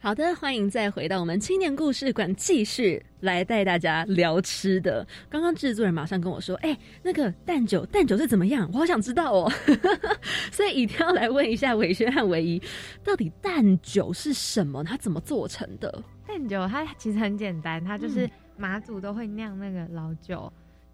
[0.00, 5.04] 好的，欢迎再回到我们青年故事馆，继续来带大家聊吃的。
[5.28, 8.70] 刚刚制作人马上跟我说：“哎，那个蛋酒，蛋酒是怎么样？
[8.72, 9.52] 我好想知道哦。
[10.52, 12.62] ”所以一定要来问一下伟轩和唯一，
[13.02, 14.84] 到底蛋酒是什么？
[14.84, 16.02] 它怎么做成的？
[16.26, 20.50] 蛋酒它其实很简单，它就是马祖都会酿那个老酒，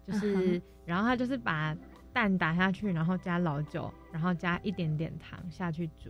[0.07, 1.77] 就是然后它就是把
[2.11, 6.09] 蛋打下去，然后加老酒，然后加一点点糖下去煮。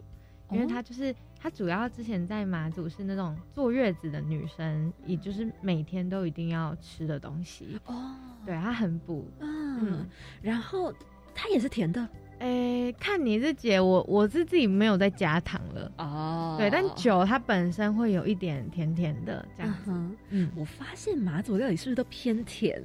[0.52, 8.16] 因为它就是它主要之前在马祖是那种坐月子的女生，也就是每天都一定要吃的东西哦。
[8.46, 9.28] 对，它很补。
[9.40, 10.06] 嗯，
[10.42, 10.94] 然后
[11.34, 12.08] 它也是甜的。
[12.40, 16.56] 诶，看你是姐，我我是自己没有再加糖了哦。
[16.60, 19.92] 对，但酒它本身会有一点甜甜的这样子。
[20.30, 22.82] 嗯，我发现马祖料理是不是都偏甜？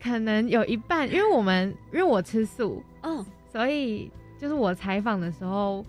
[0.00, 5.84] 可能有一半，因为我们因为我吃素哦，所以就是我采访的时候。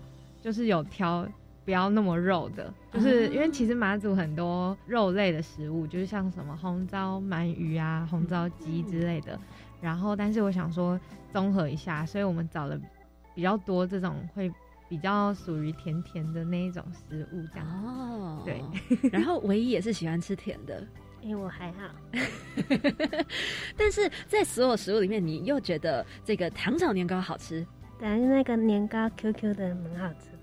[0.46, 1.26] 就是有挑
[1.64, 9.36] 不要那么肉的，就是因为其实马祖很多肉类的食物，就是像什么红糟鳗鱼啊、红糟鸡之类的。
[9.80, 10.98] 然后，但是我想说
[11.32, 12.80] 综合一下，所以我们找了
[13.34, 14.48] 比较多这种会
[14.88, 17.66] 比较属于甜甜的那一种食物，这样。
[17.84, 18.62] 哦，对。
[19.10, 20.80] 然后唯一也是喜欢吃甜的，
[21.20, 21.90] 因为我还好。
[23.76, 27.66] 但是在所有食物里面，你又觉得这个糖炒年糕好吃？
[27.98, 30.35] 但是那个年糕 QQ 的蛮好吃。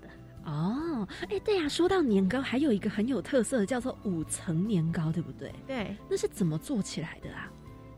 [0.44, 5.52] 哦，哎，对呀，说到年糕，还有一个很有特色的叫做五层年糕，对不对？
[5.66, 7.50] 对，那是怎么做起来的啊？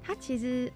[0.02, 0.72] 它其实，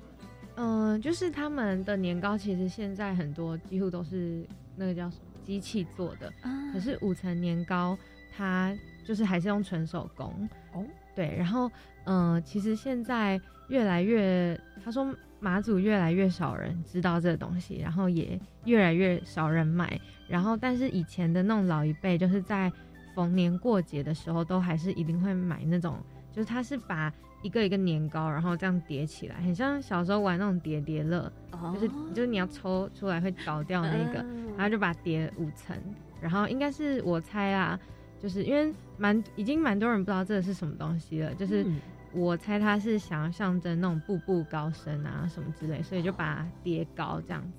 [0.56, 6.32] 嗯，就是他们的年糕，其实现在很多几乎都是那个叫什么机器做的，
[6.72, 7.96] 可是五层年糕
[8.36, 10.84] 它就是还是用纯手工哦。
[11.14, 11.70] 对，然后，
[12.04, 15.14] 嗯，其实现在越来越，他说。
[15.40, 19.98] 马祖越来越少人知道这个东西，然后也越来越少人买。
[20.28, 22.70] 然后，但是以前的那种老一辈，就是在
[23.14, 25.96] 逢年过节的时候，都还是一定会买那种，
[26.30, 31.32] 就是他是把一个一个年糕，然后这样叠起来，很像小时候玩那种叠叠乐，
[31.74, 34.24] 就是就是你要抽出来会倒掉那个，
[34.56, 35.76] 然后就把它叠五层。
[36.20, 37.80] 然后应该是我猜啊，
[38.20, 41.66] 就是因为蛮已经蛮多人不知道这个是什么东西了，就是。
[42.12, 47.58] 我猜他是想要象征那种步步高升啊什么之类，所以就把它叠高这样子。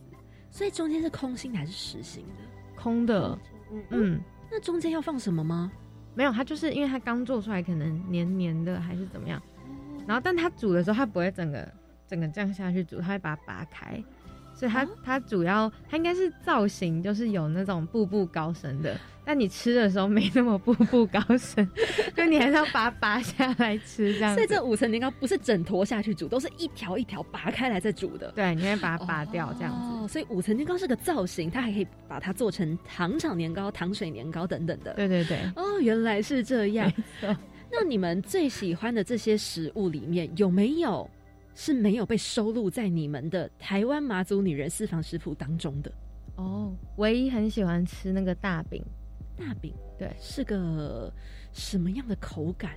[0.49, 2.81] 所以中间是空心的还是实心的？
[2.81, 3.37] 空的。
[3.89, 4.19] 嗯，
[4.51, 5.71] 那中间要放什么吗？
[6.13, 9.41] 没有，它就是因为它刚做出来，可能黏黏的还是怎么样。
[10.05, 11.73] 然后，但它煮的时候，它不会整个
[12.05, 14.03] 整个这样下去煮，它会把它拔开。
[14.61, 18.95] 所以它它主要它应该是造型，就是有那种步步高升的。
[19.25, 21.67] 但你吃的时候没那么步步高升，
[22.15, 24.35] 就你还是要把它拔下来吃这样。
[24.35, 28.31] 所以这五层年糕不是整坨下去煮，都是一条一条拔开来再煮的。
[28.33, 30.03] 对，你会把它拔掉这样子。
[30.03, 34.93] 哦，所以五层年糕是个造型，它还可以把它做成糖炒年糕、糖水年糕等等的。
[34.93, 35.39] 对对对。
[35.55, 36.91] 哦，原来是这样。
[37.71, 41.09] 那你们最喜欢的这些食物里面有没有
[41.53, 45.91] 是没有被收录在你们的台湾马祖女人私房食谱当中的？
[46.35, 48.83] 哦，唯一很喜欢吃那个大饼。
[49.37, 51.11] 大饼对，是个
[51.51, 52.71] 什么样的口感？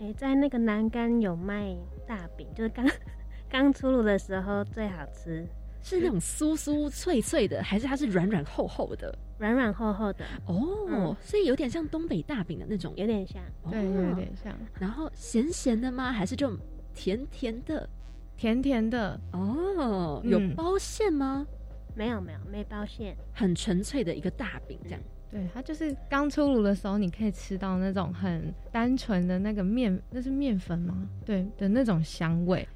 [0.00, 2.86] 哎，在那个南干有卖大饼，就是刚
[3.48, 5.46] 刚出炉的时候最好吃，
[5.82, 9.16] 是那种酥酥脆脆的，还是它是软软厚厚的？
[9.38, 14.52] 软软厚厚的哦，所以有点像东北大饼的那种，有点像，对，有点像。
[14.80, 16.10] 然后咸咸的吗？
[16.12, 16.50] 还是就
[16.98, 17.88] 甜甜的？
[18.36, 21.46] 甜甜的哦，有包馅吗？
[21.94, 25.00] 没有，没有，没包馅，很纯粹的一个大饼这样。
[25.30, 31.08] 对，它就是刚出炉的时候，你可以吃到那种很单纯的那个面，那是面粉吗？
[31.24, 32.66] 对的那种香味，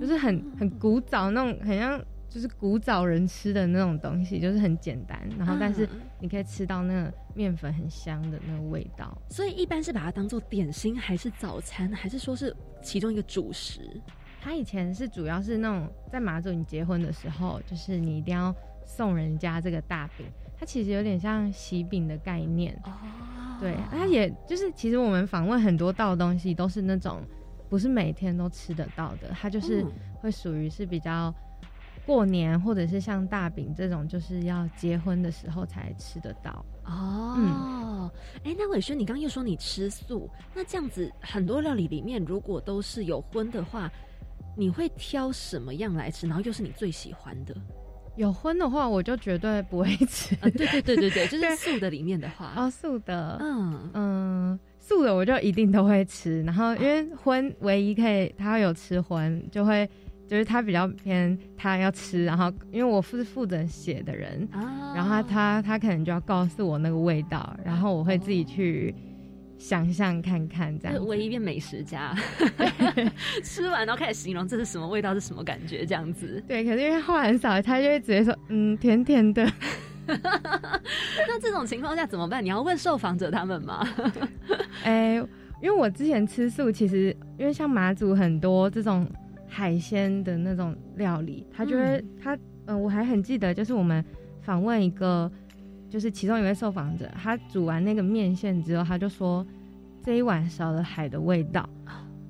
[0.00, 2.00] 就是很很古早那种，很像
[2.34, 9.16] 就是古早人吃的那种东西，就是很简单，然后但是你可以吃到那个面粉很香的那个味道。
[9.30, 13.88] 所以一般是把它当做点心，还是早餐，还是说是其中一个主食？
[14.42, 18.52] 它以前是主要是那种在马祖你结婚的时候，就是你一定要
[18.84, 20.26] 送人家这个大饼。
[20.58, 22.90] 它其实有点像喜饼的概念哦，
[23.60, 27.22] 对，它也就是其实我们访问很多道东西都是那种
[27.68, 29.86] 不是每天都吃得到的，它就是
[30.20, 31.32] 会属于是比较
[32.06, 37.34] 过年或者是像大饼这种就是要结婚的时候才吃得到哦。
[37.38, 38.10] 嗯，
[38.44, 43.90] 哎，那伟轩，你刚刚又说你吃素，那这样子很多料理里面如果都是有荤的话，
[44.56, 46.26] 你会挑什么样来吃？
[46.26, 47.54] 然后又是你最喜欢的？
[48.16, 50.36] 有荤的话，我就绝对不会吃。
[50.36, 56.40] 对对对对对， 就是素的里面的话，哦，素的，嗯嗯，素的我就一定都会吃。
[56.44, 59.88] 然后因为荤唯一可以他有吃荤，就会
[60.26, 62.24] 就是他比较偏他要吃。
[62.24, 64.48] 然后因为我是负责写的人，
[64.94, 68.94] 然后他他他可能就要告诉我那个味道，然后我会自己去。
[69.56, 72.14] 想象看看，这样唯一变美食家，
[73.42, 76.42] 吃完然后开始形容这是什么味道，是什么感觉，这样子。
[76.46, 79.50] 对，可是因为话很少，他就会直接说，嗯，甜甜的。
[80.06, 82.44] 那这种情况下怎么办？
[82.44, 83.88] 你要问受访者他们吗？
[84.82, 85.14] 哎，
[85.62, 89.08] 因为我之前吃素，其实因为像马祖很多这种
[89.54, 92.36] 海鲜的那种料理，他就会他
[92.66, 94.04] 嗯，我还很记得，就是我们
[94.42, 95.30] 访问一个。
[95.90, 99.46] 就是其中一位受访者，他煮完那个面线之后，他就说
[100.02, 101.68] 这一碗少了海的味道。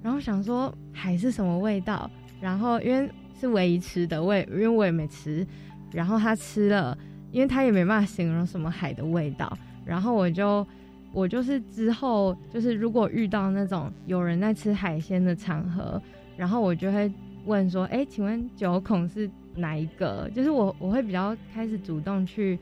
[0.02, 2.10] 然后想说海是什么味道？
[2.42, 3.10] 然后因为
[3.40, 5.46] 是唯一吃的，我也因为我也没吃。
[5.92, 6.98] 然后他吃了，
[7.32, 9.50] 因为他也没办法形容什么海的味道。
[9.82, 10.66] 然后我就
[11.10, 16.02] 我就是之后就是如果遇到那种有人在吃海鲜的场合，
[16.37, 17.11] 然后我就会
[17.47, 20.31] 问说：哎，请问九孔是哪一个？
[20.35, 22.59] 就是我我会比较开始主动去。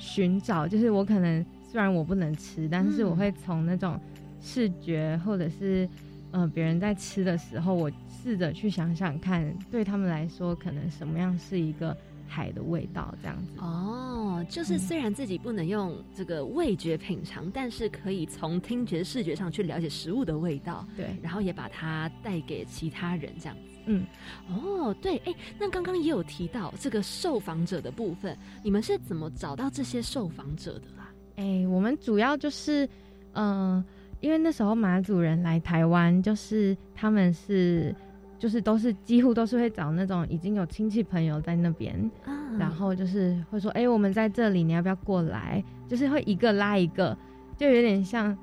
[0.00, 3.98] 寻找就是我可能虽然我不能吃，但是我会从那种
[4.40, 5.88] 视觉或者是
[6.30, 11.96] 呃别人在吃的时候，我试着去想想看，对他们来说可能什么样是一个
[12.28, 13.58] 海的味道这样子。
[13.58, 20.86] 哦，就是虽然自己不能用这个味觉品尝，但是可以从听觉、视觉上去了解食物的味道。
[20.96, 23.78] 对，然后也把它带给其他人这样子。
[23.86, 24.06] 嗯，
[24.50, 31.08] 哦，对，哎，那刚刚也有提到这个受访者的部分，你们是怎么找到这些受访者的啦？
[31.36, 32.86] 哎，我们主要就是，
[33.32, 33.82] 嗯，
[34.20, 37.94] 因为那时候马祖人来台湾，就是他们是，
[38.38, 42.10] 就是都是几乎都是会找那种已经有亲戚朋友在那边，
[42.58, 45.62] 然后就是会说，哎，我们在这里，你要不要过来？
[45.88, 47.16] 就是会一个拉一个，
[47.56, 48.36] 就有点像。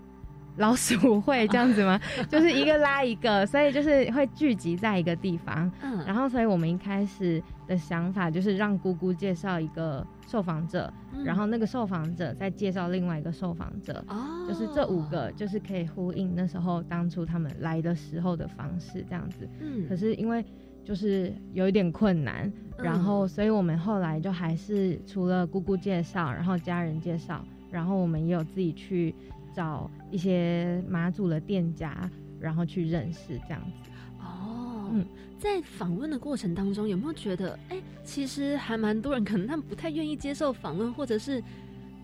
[0.57, 1.99] 老鼠会这样子吗？
[2.29, 5.69] 就是一个拉一个，所以就是会聚集在一个地方。
[5.81, 10.91] 嗯，然后所以我们一开始的想法就是让姑姑介绍一个受访者，
[11.25, 14.03] 然后那个受访者再介绍另外一个受访者。
[14.07, 19.47] 哦，就是这五个就是可以呼应那时候当初他们来的时候的方式这样子。
[19.59, 20.43] 嗯，可是因为
[20.85, 29.13] 就是有一点困难，然后所以我们后来就还是除了姑姑介绍，然后家人介绍，然后我们也有自己去。
[29.56, 33.89] 找一些马祖的店家，然后去认识这样子。
[34.19, 35.06] 哦，嗯，
[35.39, 41.41] 在访问的过程当中，有没有觉得，哎，其实还蛮多人可能他们不太愿意接受访问，或者是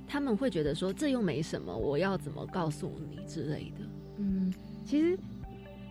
[0.08, 3.86] 他们会觉得说这又没什么，我要怎么告诉你之类的？
[4.18, 4.54] 嗯，
[4.86, 5.18] 其实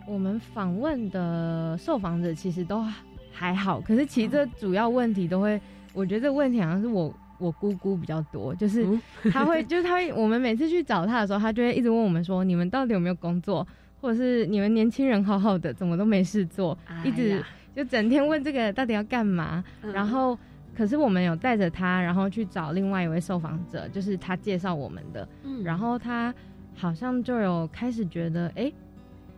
[0.07, 2.83] 我们访问的受访者其实都
[3.31, 5.59] 还好，可是其实这主要问题都会，
[5.93, 8.87] 我觉得这问题好像是我我姑姑比较多，就是
[9.31, 13.67] 他会 就是他会我们每次去找他的时候，他就会一直问我们说，你们到底有没有工作，
[13.99, 17.43] 或者是你们年轻人好好的怎么都没事做，一直
[17.75, 19.63] 就整天问这个到底要干嘛，
[19.93, 20.37] 然后
[20.75, 25.27] 可是我们有带着他，然后去找另外一位受访者，就是他介绍我们的，
[25.63, 26.33] 然后他
[26.75, 28.71] 好像就有开始觉得，哎。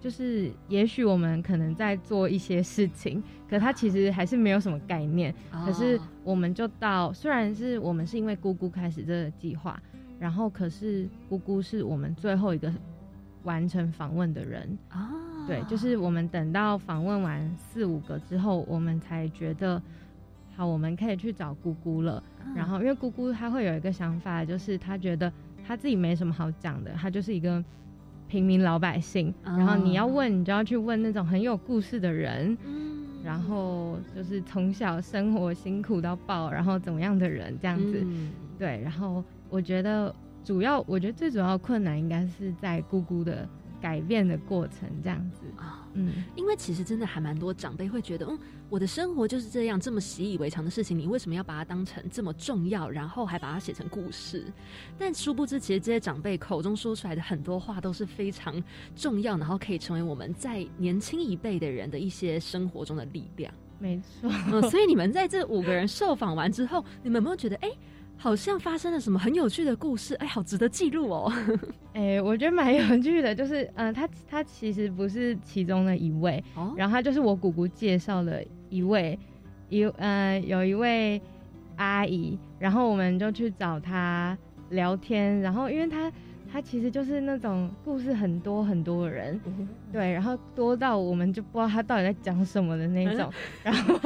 [0.04, 5.34] 就是也许我们可能在做一些事情， 可他其实还是没有什么概念。
[5.66, 9.82] 可是我们就到，虽然是我们是因为姑姑开始这个计划，
[10.20, 12.70] 然后可是姑姑是我们最后一个
[13.44, 15.10] 完成访问的人啊。
[15.48, 19.82] 对，就是我们等到访问完四五个之后，我们才觉得
[20.58, 22.22] 好，我们可以去找姑姑了。
[22.54, 25.32] 然后因为姑姑她会有一个想法，就是她觉得
[25.66, 27.64] 她自己没什么好讲的，她就是一个。
[28.34, 32.58] 平民老百姓，然后你要问，你就要去问那种很有故事的人，
[33.24, 38.04] 然后就是从小生活辛苦到爆，然后怎么样的人这样子，
[38.58, 38.82] 对。
[38.82, 40.12] 然后我觉得
[40.44, 43.48] 主要，我觉得最主要困难应该是在姑姑的
[43.80, 45.42] 改变的过程这样子。
[45.56, 45.88] 啊。
[45.94, 48.40] 嗯，因为其实真的还蛮多长辈会觉得，嗯，
[48.74, 54.52] 我的生活就是这样，这么习以为常的事情，你为什么要把它当成这么重要，然后还把它写成故事？
[54.98, 58.52] 但殊不知，其实这些长辈口中说出来的很多话都是非常
[58.96, 63.54] 重要，然后可以成为我们在年轻一辈的人的一些生活中的力量。
[63.78, 67.70] 没错，所以你们在这五个人受访完之后，你们有没有觉得，哎？
[68.24, 71.34] 好像发生了什么很有趣的故事，哎，好值得记录哦。
[71.92, 76.42] 哎，我觉得蛮有趣的，就是，嗯，他他其实不是其中的一位，
[76.78, 79.20] 然后他就是我姑姑介绍的一位，
[79.68, 81.22] 有，呃，有一位
[81.76, 84.38] 阿姨，然后我们就去找她
[84.70, 86.10] 聊天，然后因为他。
[86.54, 89.42] 他其实就是那种故事很多很多的人，
[89.92, 93.34] 对，然后多到我们就不知道他到底在讲什么的那种，
[93.64, 94.00] 然后，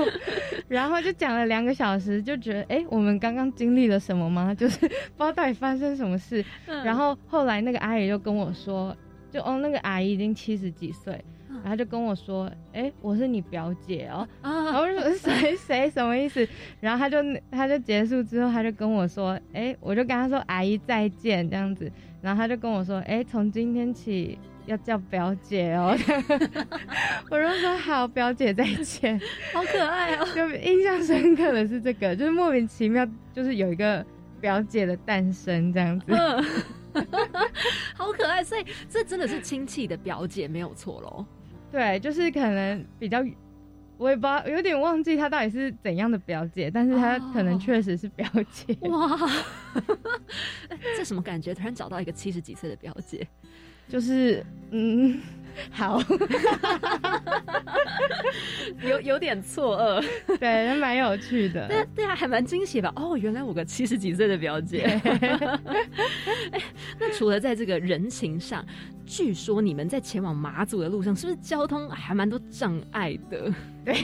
[0.70, 4.56] 然后就讲了两个小时，就觉得哎，我们刚刚经历了什么吗？
[4.56, 6.42] 就是 不知道到底发生什么事。
[6.66, 8.96] 然后后来那个阿姨就跟我说，
[9.30, 11.22] 就哦，那个阿姨已经七十几岁。
[11.64, 16.48] 然后就跟我说：“哎，我是你表姐哦。”然后说：“谁谁什么意思？”
[16.80, 17.18] 然后他就
[17.50, 21.92] 他就结束之后，他就跟我说：“哎，我就跟他说阿姨再见这样子。”
[22.28, 25.98] 然后他就跟我说：“哎，从今天起要叫表姐哦。
[27.32, 29.18] ”我就说：“好，表姐再见。
[29.56, 30.28] ”好可爱哦！
[30.36, 34.06] 就印象深刻的是这个，就是莫名其妙，就是有一个
[34.42, 36.14] 表姐的诞生这样子。
[37.96, 41.26] 好可爱，所以这真的是亲戚的表姐没有错喽。
[41.72, 43.24] 对，就是可能比较，
[43.98, 48.78] 我也不知道，有点忘记她到底是怎样的表姐，但是她可能确实是表姐。
[48.82, 49.18] 哇，
[50.96, 51.54] 这什么感觉？
[51.54, 53.28] 突然找到一个七十几岁的表姐，
[53.88, 55.20] 就是嗯。
[55.72, 56.02] 好，
[58.84, 60.06] 有有点错愕，
[60.40, 62.88] 对，蛮有趣的，对对啊，还蛮惊喜的。
[62.96, 63.18] 哦。
[63.18, 65.02] 原来我个七十几岁的表姐，
[67.00, 68.64] 那除了在这个人情上，
[69.06, 73.52] 据说你们在前往马祖的路上，是不是交通还蛮多障碍的？
[73.84, 73.96] 对，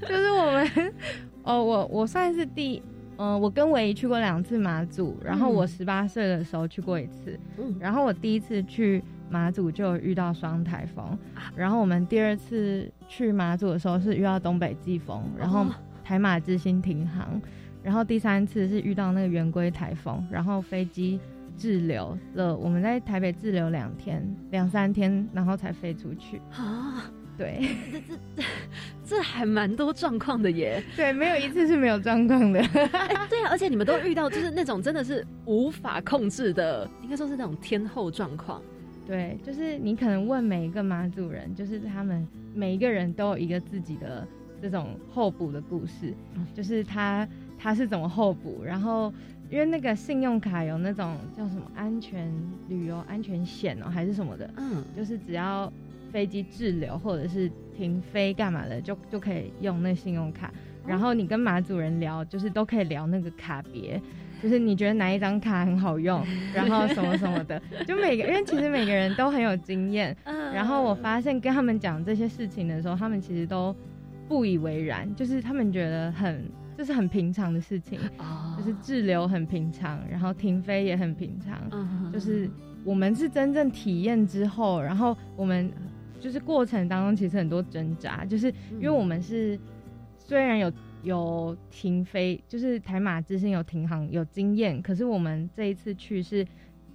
[0.00, 0.94] 就是我们，
[1.42, 2.82] 哦，我我算是第。
[3.20, 7.76] 嗯，我跟唯一去过两次马祖，然后我十八岁的时候去过一次，嗯。
[7.80, 11.18] 然后我第一次去马祖就遇到双台风，
[11.54, 15.66] 然后我们第二次去马祖的时候是遇到东北季风，然后
[16.02, 17.40] 台马之星停航，
[17.82, 21.20] 然后第三次是遇到那个圆规台风，然后飞机
[21.56, 27.10] 滞留了，我们在台北滞留两天两三天，然后才飞出去啊。
[27.36, 28.00] 对，这
[28.42, 28.42] 这
[29.04, 30.82] 这还蛮多状况的耶。
[30.96, 32.60] 对，没有一次是没有状况的。
[32.68, 38.60] 对啊，而且你们都遇到就是那种真的是无法控制的，应该说是那种天后状况。
[39.08, 44.28] 对，就是你可能问每一个马祖人，就是他们每一个人都有一个自己的
[44.62, 46.14] 这种候补的故事，
[46.54, 47.26] 就是他
[47.58, 49.12] 他是怎么候补，然后
[49.50, 52.30] 因为那个信用卡有那种叫什么安全
[52.68, 55.72] 旅游安全险哦，还是什么的，嗯，就是只要。
[56.10, 60.50] 飞机滞留或者是停飞干嘛的，就就可以用那信用卡。
[60.86, 64.00] 然后你跟马祖人聊，就是都可以聊那个卡别，
[64.42, 66.24] 就是你觉得哪一张卡很好用，
[66.54, 67.60] 然后什么什么的。
[67.86, 70.16] 就每个，因为其实每个人都很有经验。
[70.24, 73.74] 嗯然后我发现跟他们讲这些事情的时候，他们其实都
[74.26, 77.98] 不以为然，就是他们觉得很就是很平常的事情，
[78.56, 81.58] 就是滞留很平常，然后停飞也很平常。
[81.72, 82.48] 嗯就是
[82.84, 85.70] 我们是真正体验之后，然后我们。
[86.20, 89.56] 就是过程当中其实很多挣扎，就是因为我们是
[90.18, 90.68] 虽然有
[91.02, 96.46] 有停飞，就是台马之星有停航有经验，可是我们这一次去是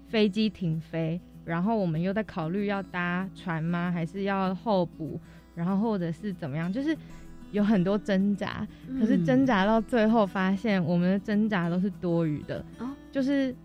[0.08, 5.20] 飞机停飞，然后我们又在考虑要搭船吗，还是要候补，
[5.56, 6.72] 然后或者是怎么样？
[6.72, 6.95] 就是
[7.51, 8.68] 有很多挣扎，
[8.99, 12.64] 可是挣扎到最后发现，我们的挣扎都是多余的，
[13.12, 13.56] 就是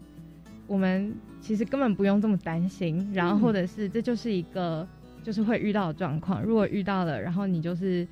[0.66, 4.86] 我们其实根本不用这么担心，然后或者是这就是一个
[5.22, 8.06] 就是会遇到的状况，如果遇到了，然后你就是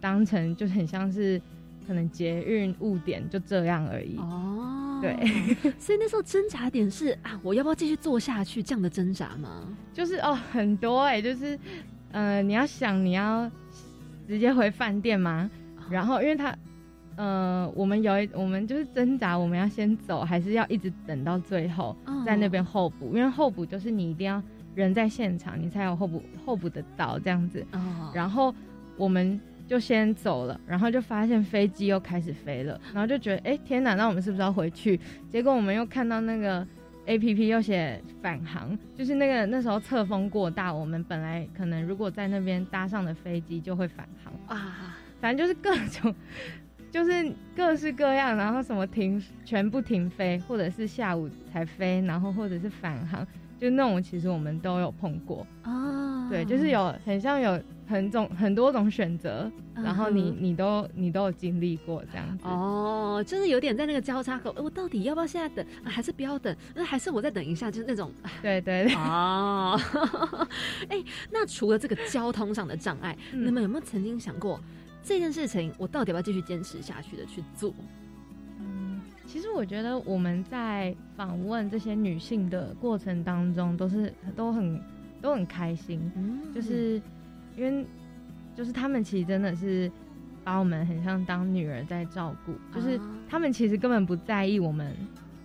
[0.00, 1.40] 当成就是很像是
[1.86, 5.14] 可能捷运误点就这样而已哦，对，
[5.78, 9.66] 所以那时候挣扎点是啊，我要不要继续做下去这样的挣扎吗？
[9.92, 11.58] 就是哦，很多哎，就是
[12.12, 13.50] 呃，你要想你要。
[14.28, 15.50] 直接回饭店吗？
[15.90, 16.56] 然后，因为他，
[17.16, 23.08] 呃，我们有一，我们就是挣扎，我们要先走，还是要一直等到最后，在那边候补？
[23.08, 24.40] 因为候补就是你一定要
[24.76, 27.66] 人在现场，你才有候补候补得到这样子。
[28.14, 28.54] 然后
[28.96, 29.38] 我们
[29.72, 35.00] 就先走了，然后就发现飞机又开始飞了，然后就觉得，哎，天哪，那我们是不是要回去？
[35.30, 36.66] 结果我们又看到那个。
[37.06, 46.14] A P P 又写返航，就是那个那时候侧风过大，我们本来可能如果在那边搭上的飞机就会返航啊，反正就是各种，
[46.92, 53.26] 就是各式各样，然后什么停全部停飞，或者是下午才飞，然后或者是返航，
[53.58, 57.60] 就那种其实我们都有碰过啊，对，就是有很像有。
[57.92, 66.56] 很种很多种选择，然后你你都你都有经历过这样子哦，就是有点在那个交叉口，我到底要不要现在等，还是不要等？
[66.74, 69.78] 那还是我再等一下，就是那种对对对哦。
[70.88, 74.58] 哎，那除了这个交通上的障碍，你们有没有曾经想过
[75.02, 77.74] 这件事情，我到底要不要继续坚持下去的去做？
[78.58, 84.80] 嗯，其实我觉得我们在访问这些女性的过程当中，都是都很
[85.20, 87.00] 都很开心，嗯就是。
[87.56, 87.86] 因为
[88.56, 89.90] 就是他们其实真的是
[90.44, 94.94] 把我们很像当女儿在照顾，就是他们其实根本不在意我们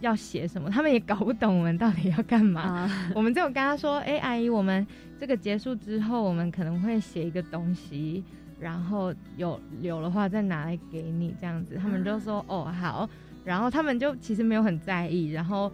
[0.01, 2.89] 要写什么，他们也搞不懂我们到底要干嘛。
[3.15, 4.85] 我们只有跟他说：“哎，阿姨，我们
[5.19, 8.23] 这个结束之后，我们可能会写一个东西，
[8.59, 13.09] 然后有有的话再拿来给你这样子。”他们就说：“哦，好。”
[13.45, 15.71] 然后他们就其实没有很在意，然后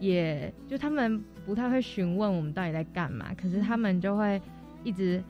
[0.00, 4.40] 也就他们不太会询问我们到底在干嘛，可是他们就会
[4.82, 5.22] 一直。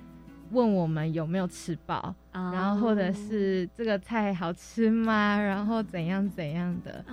[0.51, 5.41] 问我们有没有吃饱，然后或者是这个菜好吃吗？
[5.41, 7.05] 然后怎样怎样的？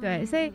[0.00, 0.52] 对，所以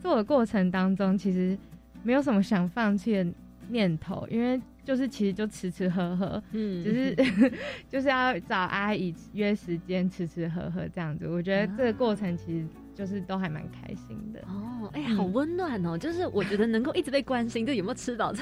[0.00, 1.56] 做的过程当中，其实
[2.02, 3.26] 没有什么想放弃的
[3.68, 7.52] 念头，因为就是其实就吃吃喝喝，嗯，只是
[7.88, 11.28] 就是要找阿姨约时间吃吃喝喝这样子。
[11.28, 12.66] 我觉得这个过程其实。
[12.98, 15.96] 就是都还蛮开心的哦，哎，好温暖哦！
[15.96, 18.34] 就是我觉得能够一直被关心，就有没有吃饱，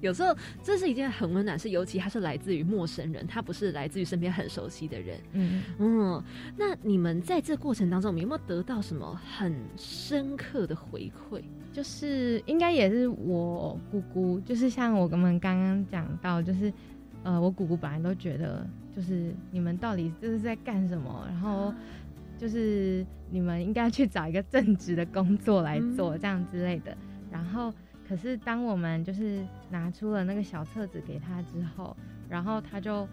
[0.00, 5.16] 有时候这是一件很温暖，是尤其它是来自于陌生人，他不是来自于身边很熟悉的人。
[5.32, 6.24] 嗯嗯，
[6.56, 11.40] 那你们在这过程当中，有没有得到什么很深刻的回馈？
[11.72, 16.72] 就是应该也是我姑姑，就是像我们刚刚讲到，就是
[17.22, 21.72] 呃，我姑姑本来都觉得，就是你们到底这是在干什么，然后。
[22.40, 26.96] 就是你们应该去找一个正职的工作来做，这样之类的。
[27.30, 27.70] 然后，
[28.08, 31.94] 可是当我们就是拿出了那个小册子给他之后，
[32.30, 33.06] 然后他就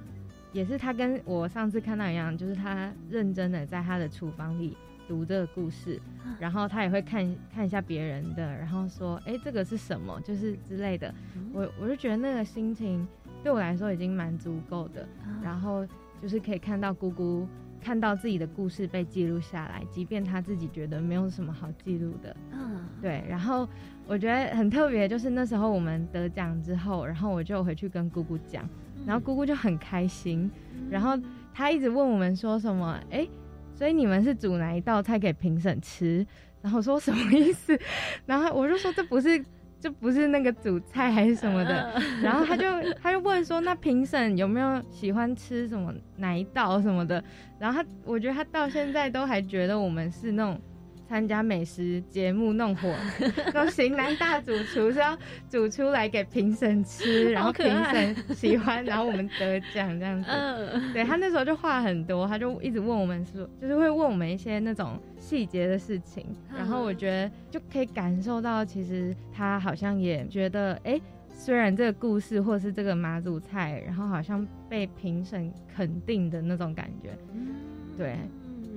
[0.54, 4.78] 也是他跟我上次看到一样，就是他认真的在他的厨房里
[5.10, 6.02] 读这个故事，
[6.40, 11.14] 然后他也会看看一下别人的，然后说：“哎，这个是什么？”就是之类的。
[11.52, 13.06] 我我就觉得那个心情
[13.44, 15.06] 对我来说已经蛮足够的。
[15.44, 15.86] 然后
[16.22, 17.46] 就是可以看到姑姑。
[17.82, 23.24] 看到自己的故事被记录下来，即便他自己觉得没有什么好记录的，嗯，对。
[23.30, 23.68] 然后
[24.06, 28.68] 我觉得很特别，就是那时候我们得奖之后，然后我就回去跟姑姑讲，
[29.06, 30.50] 然后姑姑就很开心，
[30.90, 31.18] 然后
[31.54, 33.28] 她一直问我们说什么，哎，
[33.74, 36.26] 所以你们是煮哪一道菜给评审吃？
[36.62, 37.80] 然后说什么意思？
[38.26, 39.44] 然后我就说这不是。
[39.80, 42.66] 就不是那个主菜还是什么的，然后他就
[43.02, 47.24] 他就问说，那评审有没有喜欢吃什么哪一道什么的，
[47.60, 50.60] 然后他我觉得他到现在都还觉得我们是那种。
[51.08, 52.94] 参加美食节目弄火，
[53.46, 55.18] 那种型男大主厨是要
[55.50, 60.30] 煮出来给评审吃，然后评审喜欢，然后我们得奖这样子。
[60.30, 66.26] 嗯，对他那时候就话很多，他就一直问我们说，就是会问我们一些那种细节的事情。
[66.56, 71.00] 然后我觉得就可以感受到，其实他好像也觉得，哎，
[71.30, 77.18] 虽然这个故事或是这个马祖菜，然后好像被评审肯定的那种感觉。
[77.34, 77.56] 嗯，
[77.98, 78.18] 对。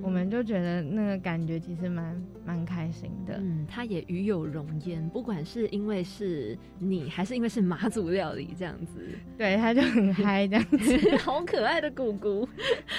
[0.03, 3.35] 我们就觉得那个感觉其实蛮蛮开心的。
[3.37, 12.47] 嗯，他也与有荣焉，不管是因为是你，还是因为是马祖料理这样子， 对，他就很嗨这样子， 好可爱的姑姑。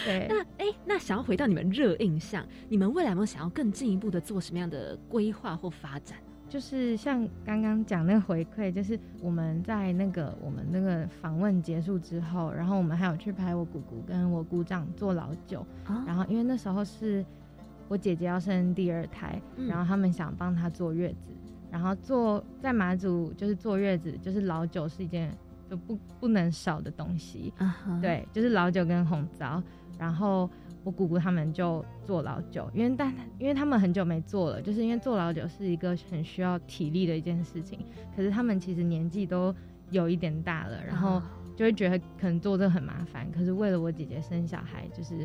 [0.04, 6.18] 对，那哎，那想要回到你们热印象，你们未来有没有想要更进一步的做什么样的规划或发展？
[6.52, 15.64] 就是像刚刚讲那个回馈，就是我们在那个我们那个访问结束之后，然后我们还有去拍我姑姑跟我姑丈做老酒，
[16.06, 17.24] 然后因为那时候是
[17.88, 21.32] 我姐姐要生第二胎，然后他们想帮她坐月子，
[21.70, 25.34] 然后坐在马祖就是坐月子，就是老酒是一件
[25.70, 27.50] 就不不能少的东西，
[28.02, 29.62] 对，就是老酒跟红枣，
[29.98, 30.48] 然后。
[30.84, 37.78] 我姑姑他们就做老酒，因为但因为他们很久没做了，就是因为做老酒是一个很需要体力的一件事情。
[38.16, 39.54] 可是他们其实年纪都
[39.92, 41.22] 有一点大了，然后
[41.54, 43.30] 就会觉得可能做这很麻烦。
[43.30, 45.24] 可是为了我姐姐生小孩，就是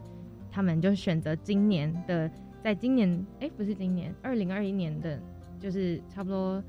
[0.52, 2.30] 他们就选择今年的，
[2.64, 5.20] 在今年哎不是今年二零二一年的，
[5.60, 6.64] 就是差不多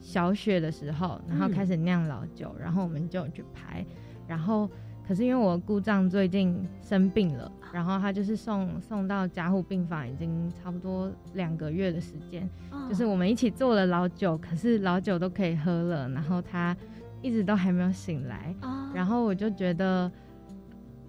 [0.00, 3.86] 小雪的时候，然后开始酿老酒，然后我们就去拍，
[4.26, 4.68] 然后。
[5.06, 12.48] 可是因为我姑丈最近生病了，然后他就是送送到加护病房，已经差不多两个月的时间。
[12.88, 16.74] 就是我们一起做了老酒，可是老酒都可以喝了，然后他
[17.20, 18.54] 一直都还没有醒来。
[18.94, 20.10] 然后我就觉得，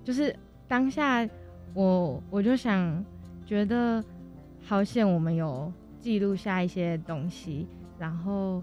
[0.04, 0.36] 就是
[0.68, 1.26] 当下
[1.74, 3.04] 我我就想，
[3.46, 4.04] 觉得
[4.62, 5.72] 好险我们有
[6.02, 7.66] 记录下一些东西。
[7.98, 8.62] 然后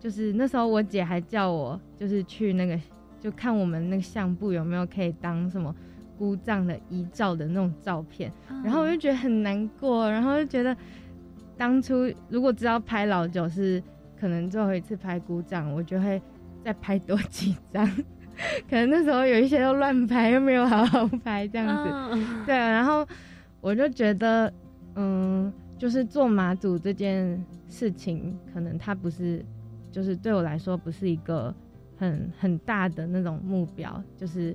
[0.00, 2.76] 就是那时候我姐还叫我，就是去那个。
[3.22, 5.72] 就看我们那个相簿有没有可以当什么
[6.18, 8.32] 姑丈的遗照的那种照片，
[8.64, 10.76] 然后我就觉得很难过，然后就觉得
[11.56, 13.80] 当初如果知道拍老九是
[14.18, 16.20] 可能最后一次拍姑丈，我就会
[16.64, 17.86] 再拍多几张，
[18.68, 21.68] 可能那时候有一些都乱拍，又没有好好拍这样
[22.10, 23.06] 子，对，然后
[23.60, 24.52] 我就觉得，
[24.96, 29.44] 嗯，就是做马祖这件事情，可能它不是，
[29.92, 31.54] 就是对我来说不是一个。
[32.02, 34.54] 很很大的那种目标，就是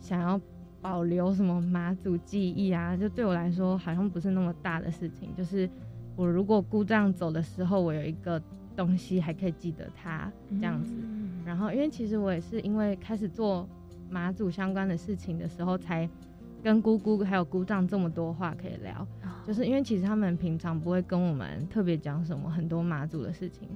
[0.00, 0.40] 想要
[0.80, 5.28] 保留什么马祖记忆啊，就对我来说好像不是那么大的事情。
[5.36, 5.68] 就是
[6.16, 8.40] 我如果姑丈走的时候，我有一个
[8.74, 10.94] 东西还可以记得他这样子。
[11.44, 13.68] 然后，因为其实我也是因为开始做
[14.08, 16.08] 马祖相关的事情的时候，才
[16.62, 19.06] 跟姑姑还有姑丈这么多话可以聊。
[19.46, 23.68] 就是因为其实他们平常不会跟我们特别讲什么很多马祖的事情。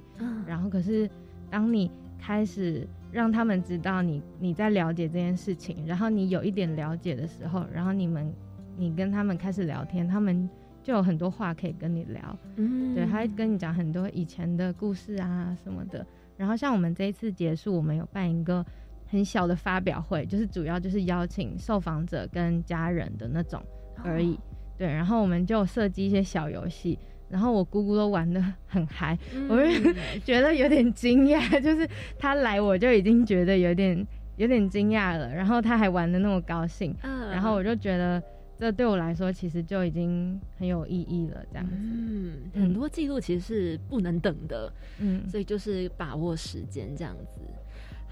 [0.47, 1.07] 然后，可是
[1.51, 8.33] 当你开始让他们知道你你在了解这件事情，然后你有一点了解的时候，然后你们
[8.75, 10.49] 你跟他们开始聊天，他们
[10.81, 16.05] 就有很多话可以跟你聊，嗯，对，他会跟你讲很多以前的故事啊什么的。
[16.35, 18.65] 然后像我们这一次结束，我们有办一个
[19.05, 23.61] 很小的发表会，就是主要就是邀请受访者跟家人的那种
[24.03, 24.39] 而已，
[24.75, 26.97] 对，然后我们就设计一些小游戏。
[27.29, 29.17] 然后我姑姑都玩的很嗨，
[29.49, 29.93] 我就
[30.23, 34.05] 觉得有点惊讶， 就是他来我就已经觉得有点
[34.37, 38.21] 有点惊讶了，然后他还玩的那么高兴，然后我就觉得
[38.57, 41.73] 这对我来说其实就已经很有意义了，这样子。
[41.75, 47.41] 嗯，很多记录其实是不能等的，嗯，所以就是把握时间这样子。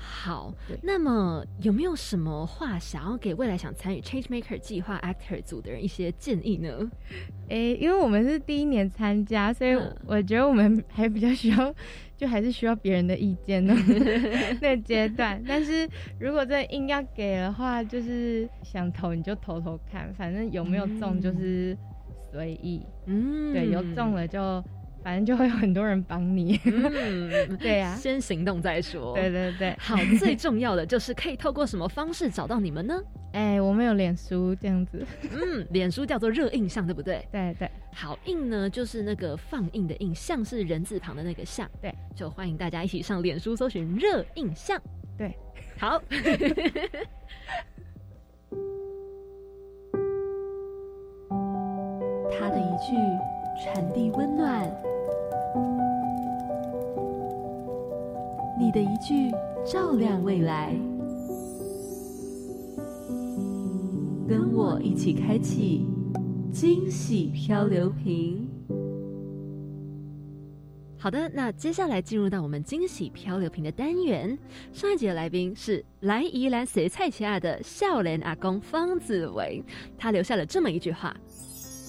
[0.03, 6.91] 好，那么有没有什么话想要给未来想参与 Change Maker 计划 Actor 组的人一些建议呢？
[7.49, 9.75] 诶，因为我们是第一年参加，所以
[10.07, 11.73] 我觉得我们还比较需要，
[12.17, 13.75] 就还是需要别人的意见呢。
[14.59, 15.87] 那阶段，但是
[16.19, 21.77] 如果这硬要给的话，就是想投你就投投看，反正有没有中就是
[22.31, 22.83] 随意。
[23.05, 24.63] 嗯，对，有中了就。
[25.03, 29.15] 反正就会有很多人帮你，嗯， 对呀，先行动再说。
[29.15, 33.01] 对对对，好，最重要的就是可以透过什么方式找到你们呢？
[33.33, 37.25] 哎，我们有脸书这样子，嗯，脸书叫做热印象，对不对？
[37.31, 44.79] 对对，好，印呢就是那个放映的印，像是人字旁的那个像，对，就欢迎大家一起上脸书搜寻热印象，
[45.17, 45.33] 对，
[45.79, 45.99] 好，
[52.29, 53.40] 他的一句。
[53.59, 54.69] 传递温暖，
[58.59, 59.31] 你的一句
[59.65, 60.73] 照亮未来，
[64.27, 65.85] 跟我一起开启
[66.51, 68.47] 惊喜漂流瓶。
[70.97, 74.37] 好的，那接下来进入到我们惊喜漂流瓶的单元。
[74.71, 79.63] 上一集的来宾是来宜兰随菜奇亚的笑脸阿公方子维，
[79.97, 81.15] 他留下了这么一句话。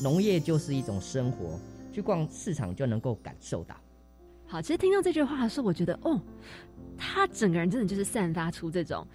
[0.03, 1.59] 农业就是一种生活，
[1.93, 3.77] 去逛市场就能够感受到。
[4.47, 6.21] 好，其实听到这句话的时候，我觉得哦，
[6.99, 9.07] 他整个人真的就是散发出这种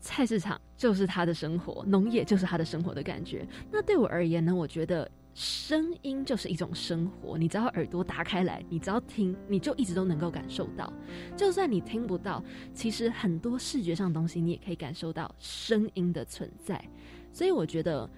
[0.00, 3.46] 菜市场就是他的生活，农业就是他的生活的感觉。
[3.72, 7.38] 那对我而言呢，我觉得声音就是一种生活。
[7.38, 10.92] 你只要耳朵打开来，你只要听，你就一直都能够感受到。
[11.36, 12.44] 就算你听不到，
[12.74, 16.84] 其实很多视觉上的东西，你也可以感受到声音的存在。
[17.32, 18.08] 所以我觉得。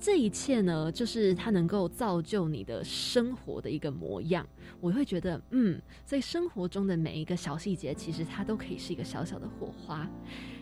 [0.00, 4.46] 这一切呢，就是它能够造就你的生活的一个模样。
[4.80, 10.08] 我会觉得，嗯，所以生活中的每一个小细节，其实它都可以是一个小小的火花。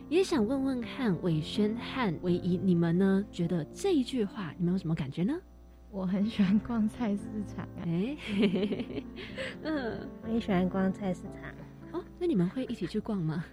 [0.09, 3.25] 也想问问看，伟轩和唯一，你们呢？
[3.31, 5.39] 觉得这一句话，你们有什么感觉呢？
[5.91, 8.17] 我很喜欢逛菜市场， 哎，
[9.63, 11.53] 嗯，我也喜欢逛菜市场。
[11.93, 13.45] 哦，那你们会一起去逛吗？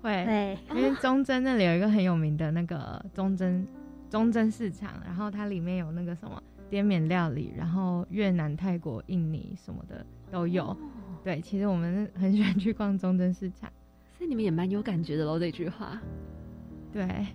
[0.00, 3.66] 会，对，因为中贞那里有一个很有名的那个中贞
[4.14, 6.40] 中正市场，然后它里面有那个什么
[6.70, 10.76] 滇缅料理，然后越南、泰国、印尼什么的都有。
[11.24, 13.68] 对，其实我们很喜欢去逛中正市场，
[14.16, 15.36] 所以你们也蛮有感觉的喽。
[15.36, 16.00] 这句话，
[16.92, 17.26] 对，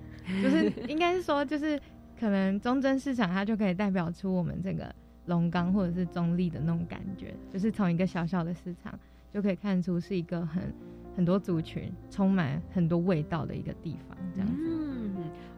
[0.42, 1.78] 就是应该是说，就是
[2.18, 8.98] 可能中正市场它就可以代表出我们这个龙岗或者是中立的那种感觉，就是从一个小小的市场。
[9.32, 10.74] 就可以看出是一个很
[11.16, 14.64] 很多族群、充满很多味道的一个地方，这样子。
[14.66, 14.79] 嗯，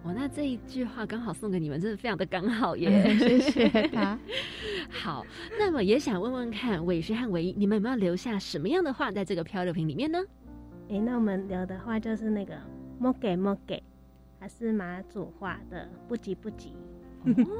[0.04, 3.16] 哇，那这一句话刚好送给你们，真的非常的刚好耶！
[3.20, 4.18] 谢谢他。
[4.89, 5.24] 好，
[5.60, 10.20] 那么也想问问看，伟轩和唯一，你们有没有留下什么样的话在这个漂流瓶里面呢？
[10.89, 12.56] 哎，那我们留的话就是那个
[12.97, 13.82] 莫给莫给，
[14.39, 16.74] 还是马祖话的不急不急。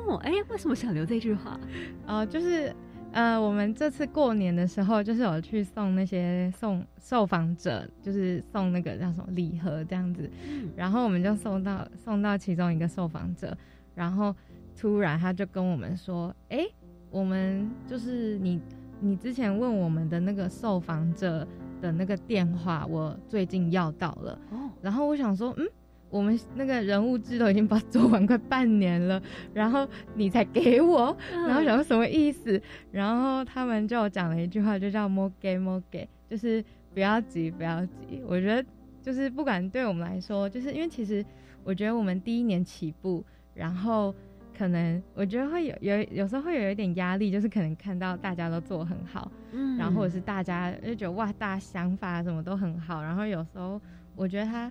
[0.08, 1.60] 哦，哎，为什么想留这句话？
[2.08, 2.74] 哦，就是。
[3.14, 10.30] 呃，我们这次过年的时候，就是有去送那些送受访者，就是送那个叫什么礼盒这样子，
[10.76, 13.56] 然后我们就送到送到其中一个受访者，
[13.94, 14.34] 然后
[14.78, 16.66] 突然他就跟我们说：“哎，
[17.10, 18.62] 我们就是你
[19.02, 21.46] 你之前问我们的那个受访者
[21.82, 25.68] 的那个电话，我最近要到了。”哦，然后我想说，嗯。
[26.12, 29.20] 我们那个人物志都已经把做完快半年了，
[29.54, 32.62] 然后你才给我，然后想说什么意思？
[32.92, 36.62] 然后他们就讲了一句话，就叫 “more get more get”，就是
[36.94, 38.22] 不要急，不要急。
[38.28, 38.64] 我觉得
[39.02, 41.26] 就是不管对我们来说，就是因为其实
[41.64, 44.14] 我觉得我们第一年起步，然后
[44.58, 53.80] 可能我觉得会有有有时候会有一点压力，就是可能看到大家都做很好，嗯，然后或者是大家就觉得哇，大家想法什么都很好，然后有时候
[54.14, 54.70] 我觉得他。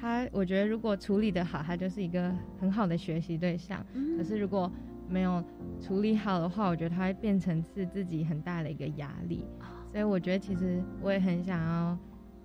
[0.00, 3.84] 他我觉得如果处理的好，他就是一个很好的学习对象。
[4.16, 4.70] 可是如果
[5.08, 5.42] 没有
[5.80, 9.44] 处理好的话，我觉得他会变成是自己很大的一个压力。
[9.90, 11.98] 所以我觉得其实我也很想要，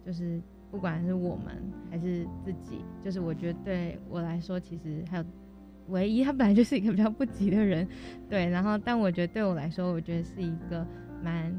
[0.06, 0.42] 就是
[0.72, 5.26] 不管是我们还是自己，就是我觉得对我来说，其实还有
[5.90, 7.86] 唯一他本来就是一个比较不急的人，
[8.30, 8.50] 对。
[8.50, 10.88] 然后但我觉得对我来说，我觉得是一个
[11.22, 11.54] 蛮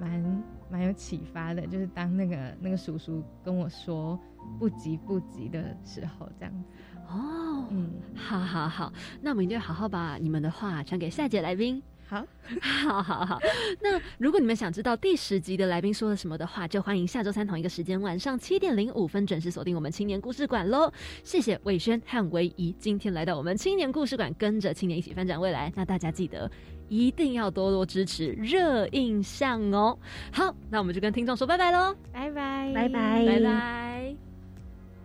[0.00, 4.18] 蛮蛮有启发的，就是当那个那个叔叔跟我说。
[4.58, 6.64] 不急不急的时候，这样子
[7.08, 8.90] 哦，嗯，好好好，
[9.20, 11.82] 那我们一定要好好把你们的话传给下节来宾。
[12.06, 12.24] 好，
[12.62, 13.38] 好好好。
[13.82, 20.90] 那如果你们想知道第十集的来宾说了什么的话，就欢迎下周三同一个时间晚上七点零五分准时锁定我们青年故事馆喽。
[21.22, 25.70] 谢谢魏轩和唯一今天来到我们青年故事馆，跟着青年一起翻转未来。
[25.76, 26.50] 那大家记得
[26.88, 29.98] 一定要多多支持热印象哦。
[30.32, 34.27] 好，那我们就跟听众说拜拜喽，拜拜，拜拜，拜拜。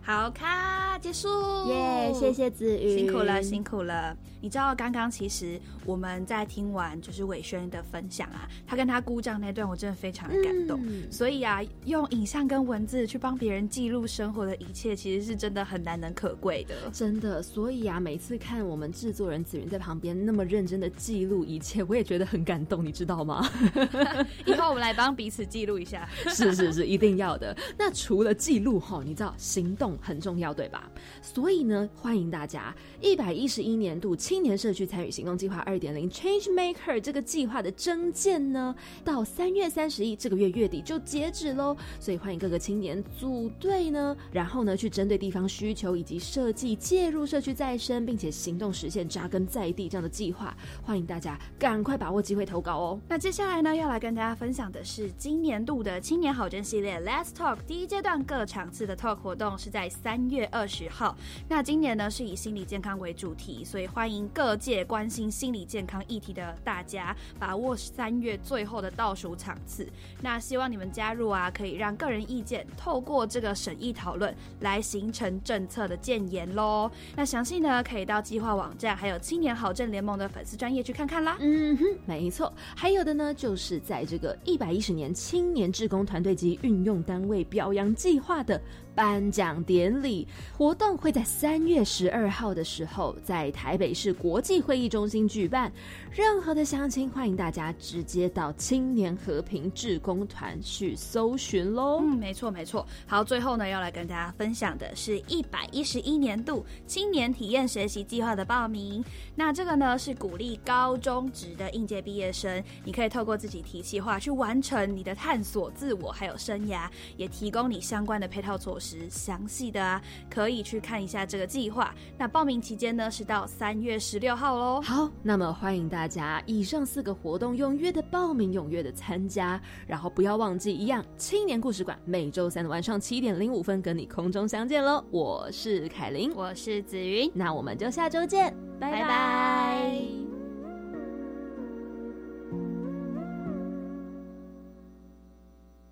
[0.06, 1.30] 好，卡结束，
[1.70, 2.12] 耶！
[2.14, 4.14] 谢谢子瑜，辛苦了，辛苦了。
[4.42, 10.78] 你知道刚刚其实我们在听完就是伟轩的分享啊，他跟他姑丈那段，我真的非常的感动。
[11.10, 16.76] 所以啊，用影像跟文字去帮别人记录生活的一切，其实是真的很难能可贵的。
[16.92, 23.50] 真的，所以啊，每次看我们制作人子云在旁边那么认真的记录一切，我也觉得很感动，你知道吗？
[24.46, 27.56] 以后我们来帮彼此记录一下， 是是是，一定要的。
[27.78, 30.90] 那除了记录哈，你知道行动很重要，对吧？
[31.22, 34.16] 所以呢，欢迎大家一百一十一年度。
[34.16, 38.74] 青年社区参与行动计划二点零 Change Maker 这个计划的征件呢，
[39.04, 41.76] 到三月三十一这个月月底就截止喽。
[42.00, 50.56] 所以欢迎各个青年组队呢，然后呢去针对地方需求以及设计介入社区再生，并且行动实现扎根在地这样的计划。
[50.82, 53.00] 欢迎大家赶快把握机会投稿哦。
[53.10, 61.16] 那接下来呢，要来跟大家分享的是今年度的青年好证系列 Let's Talk 第一阶段各场次的 Talk 活动是在三月二十号。
[61.48, 64.24] 那今年呢是以心理健康为主题，所以欢迎。
[64.34, 69.88] 各界关心心理健康议题的大家，把握三月最后的倒数场次。
[70.22, 76.90] 那希望你们加入啊，可以让个人意见透过这个审议讨论来形成政策的建言喽。
[77.16, 81.38] 那详细呢，可以到计划网站，还有青年好政联盟的粉丝专业去看看啦。
[81.40, 82.52] 嗯哼，没错。
[82.76, 88.60] 还有的呢，就是在这个一百一十年青年志工团队及运用单位表扬计划的
[88.96, 90.28] 颁奖典礼。
[90.58, 95.72] 活动会在三月十二号的时候，在台北市国际会议中心举办。
[96.12, 102.00] 任何的详情，欢迎大家直接到青年和平志工团去搜寻喽。
[102.02, 102.86] 嗯，没错没错。
[103.08, 109.04] 好，最后呢，要来跟大家分享的是一百一十一年度青年体验学习计划的报名。
[109.36, 116.88] 那这个呢，是鼓励高中职的应届毕业生，你可以透过自己提计划去完成你的探索自我还有生涯，
[117.18, 118.83] 也提供你相关的配套措施。
[119.10, 121.94] 详细的啊，可以去看一下这个计划。
[122.18, 124.82] 那报名期间呢，是到三月十六号喽。
[124.82, 135.04] 好，那么欢迎大家以上四个活动踊跃的报名，踊跃的参加，然后不要忘记一样，青年故事馆每周三的晚上七点零五分跟你空中相见喽。
[135.12, 140.33] 我是凯琳，我是紫云，那我们就下周见，拜拜。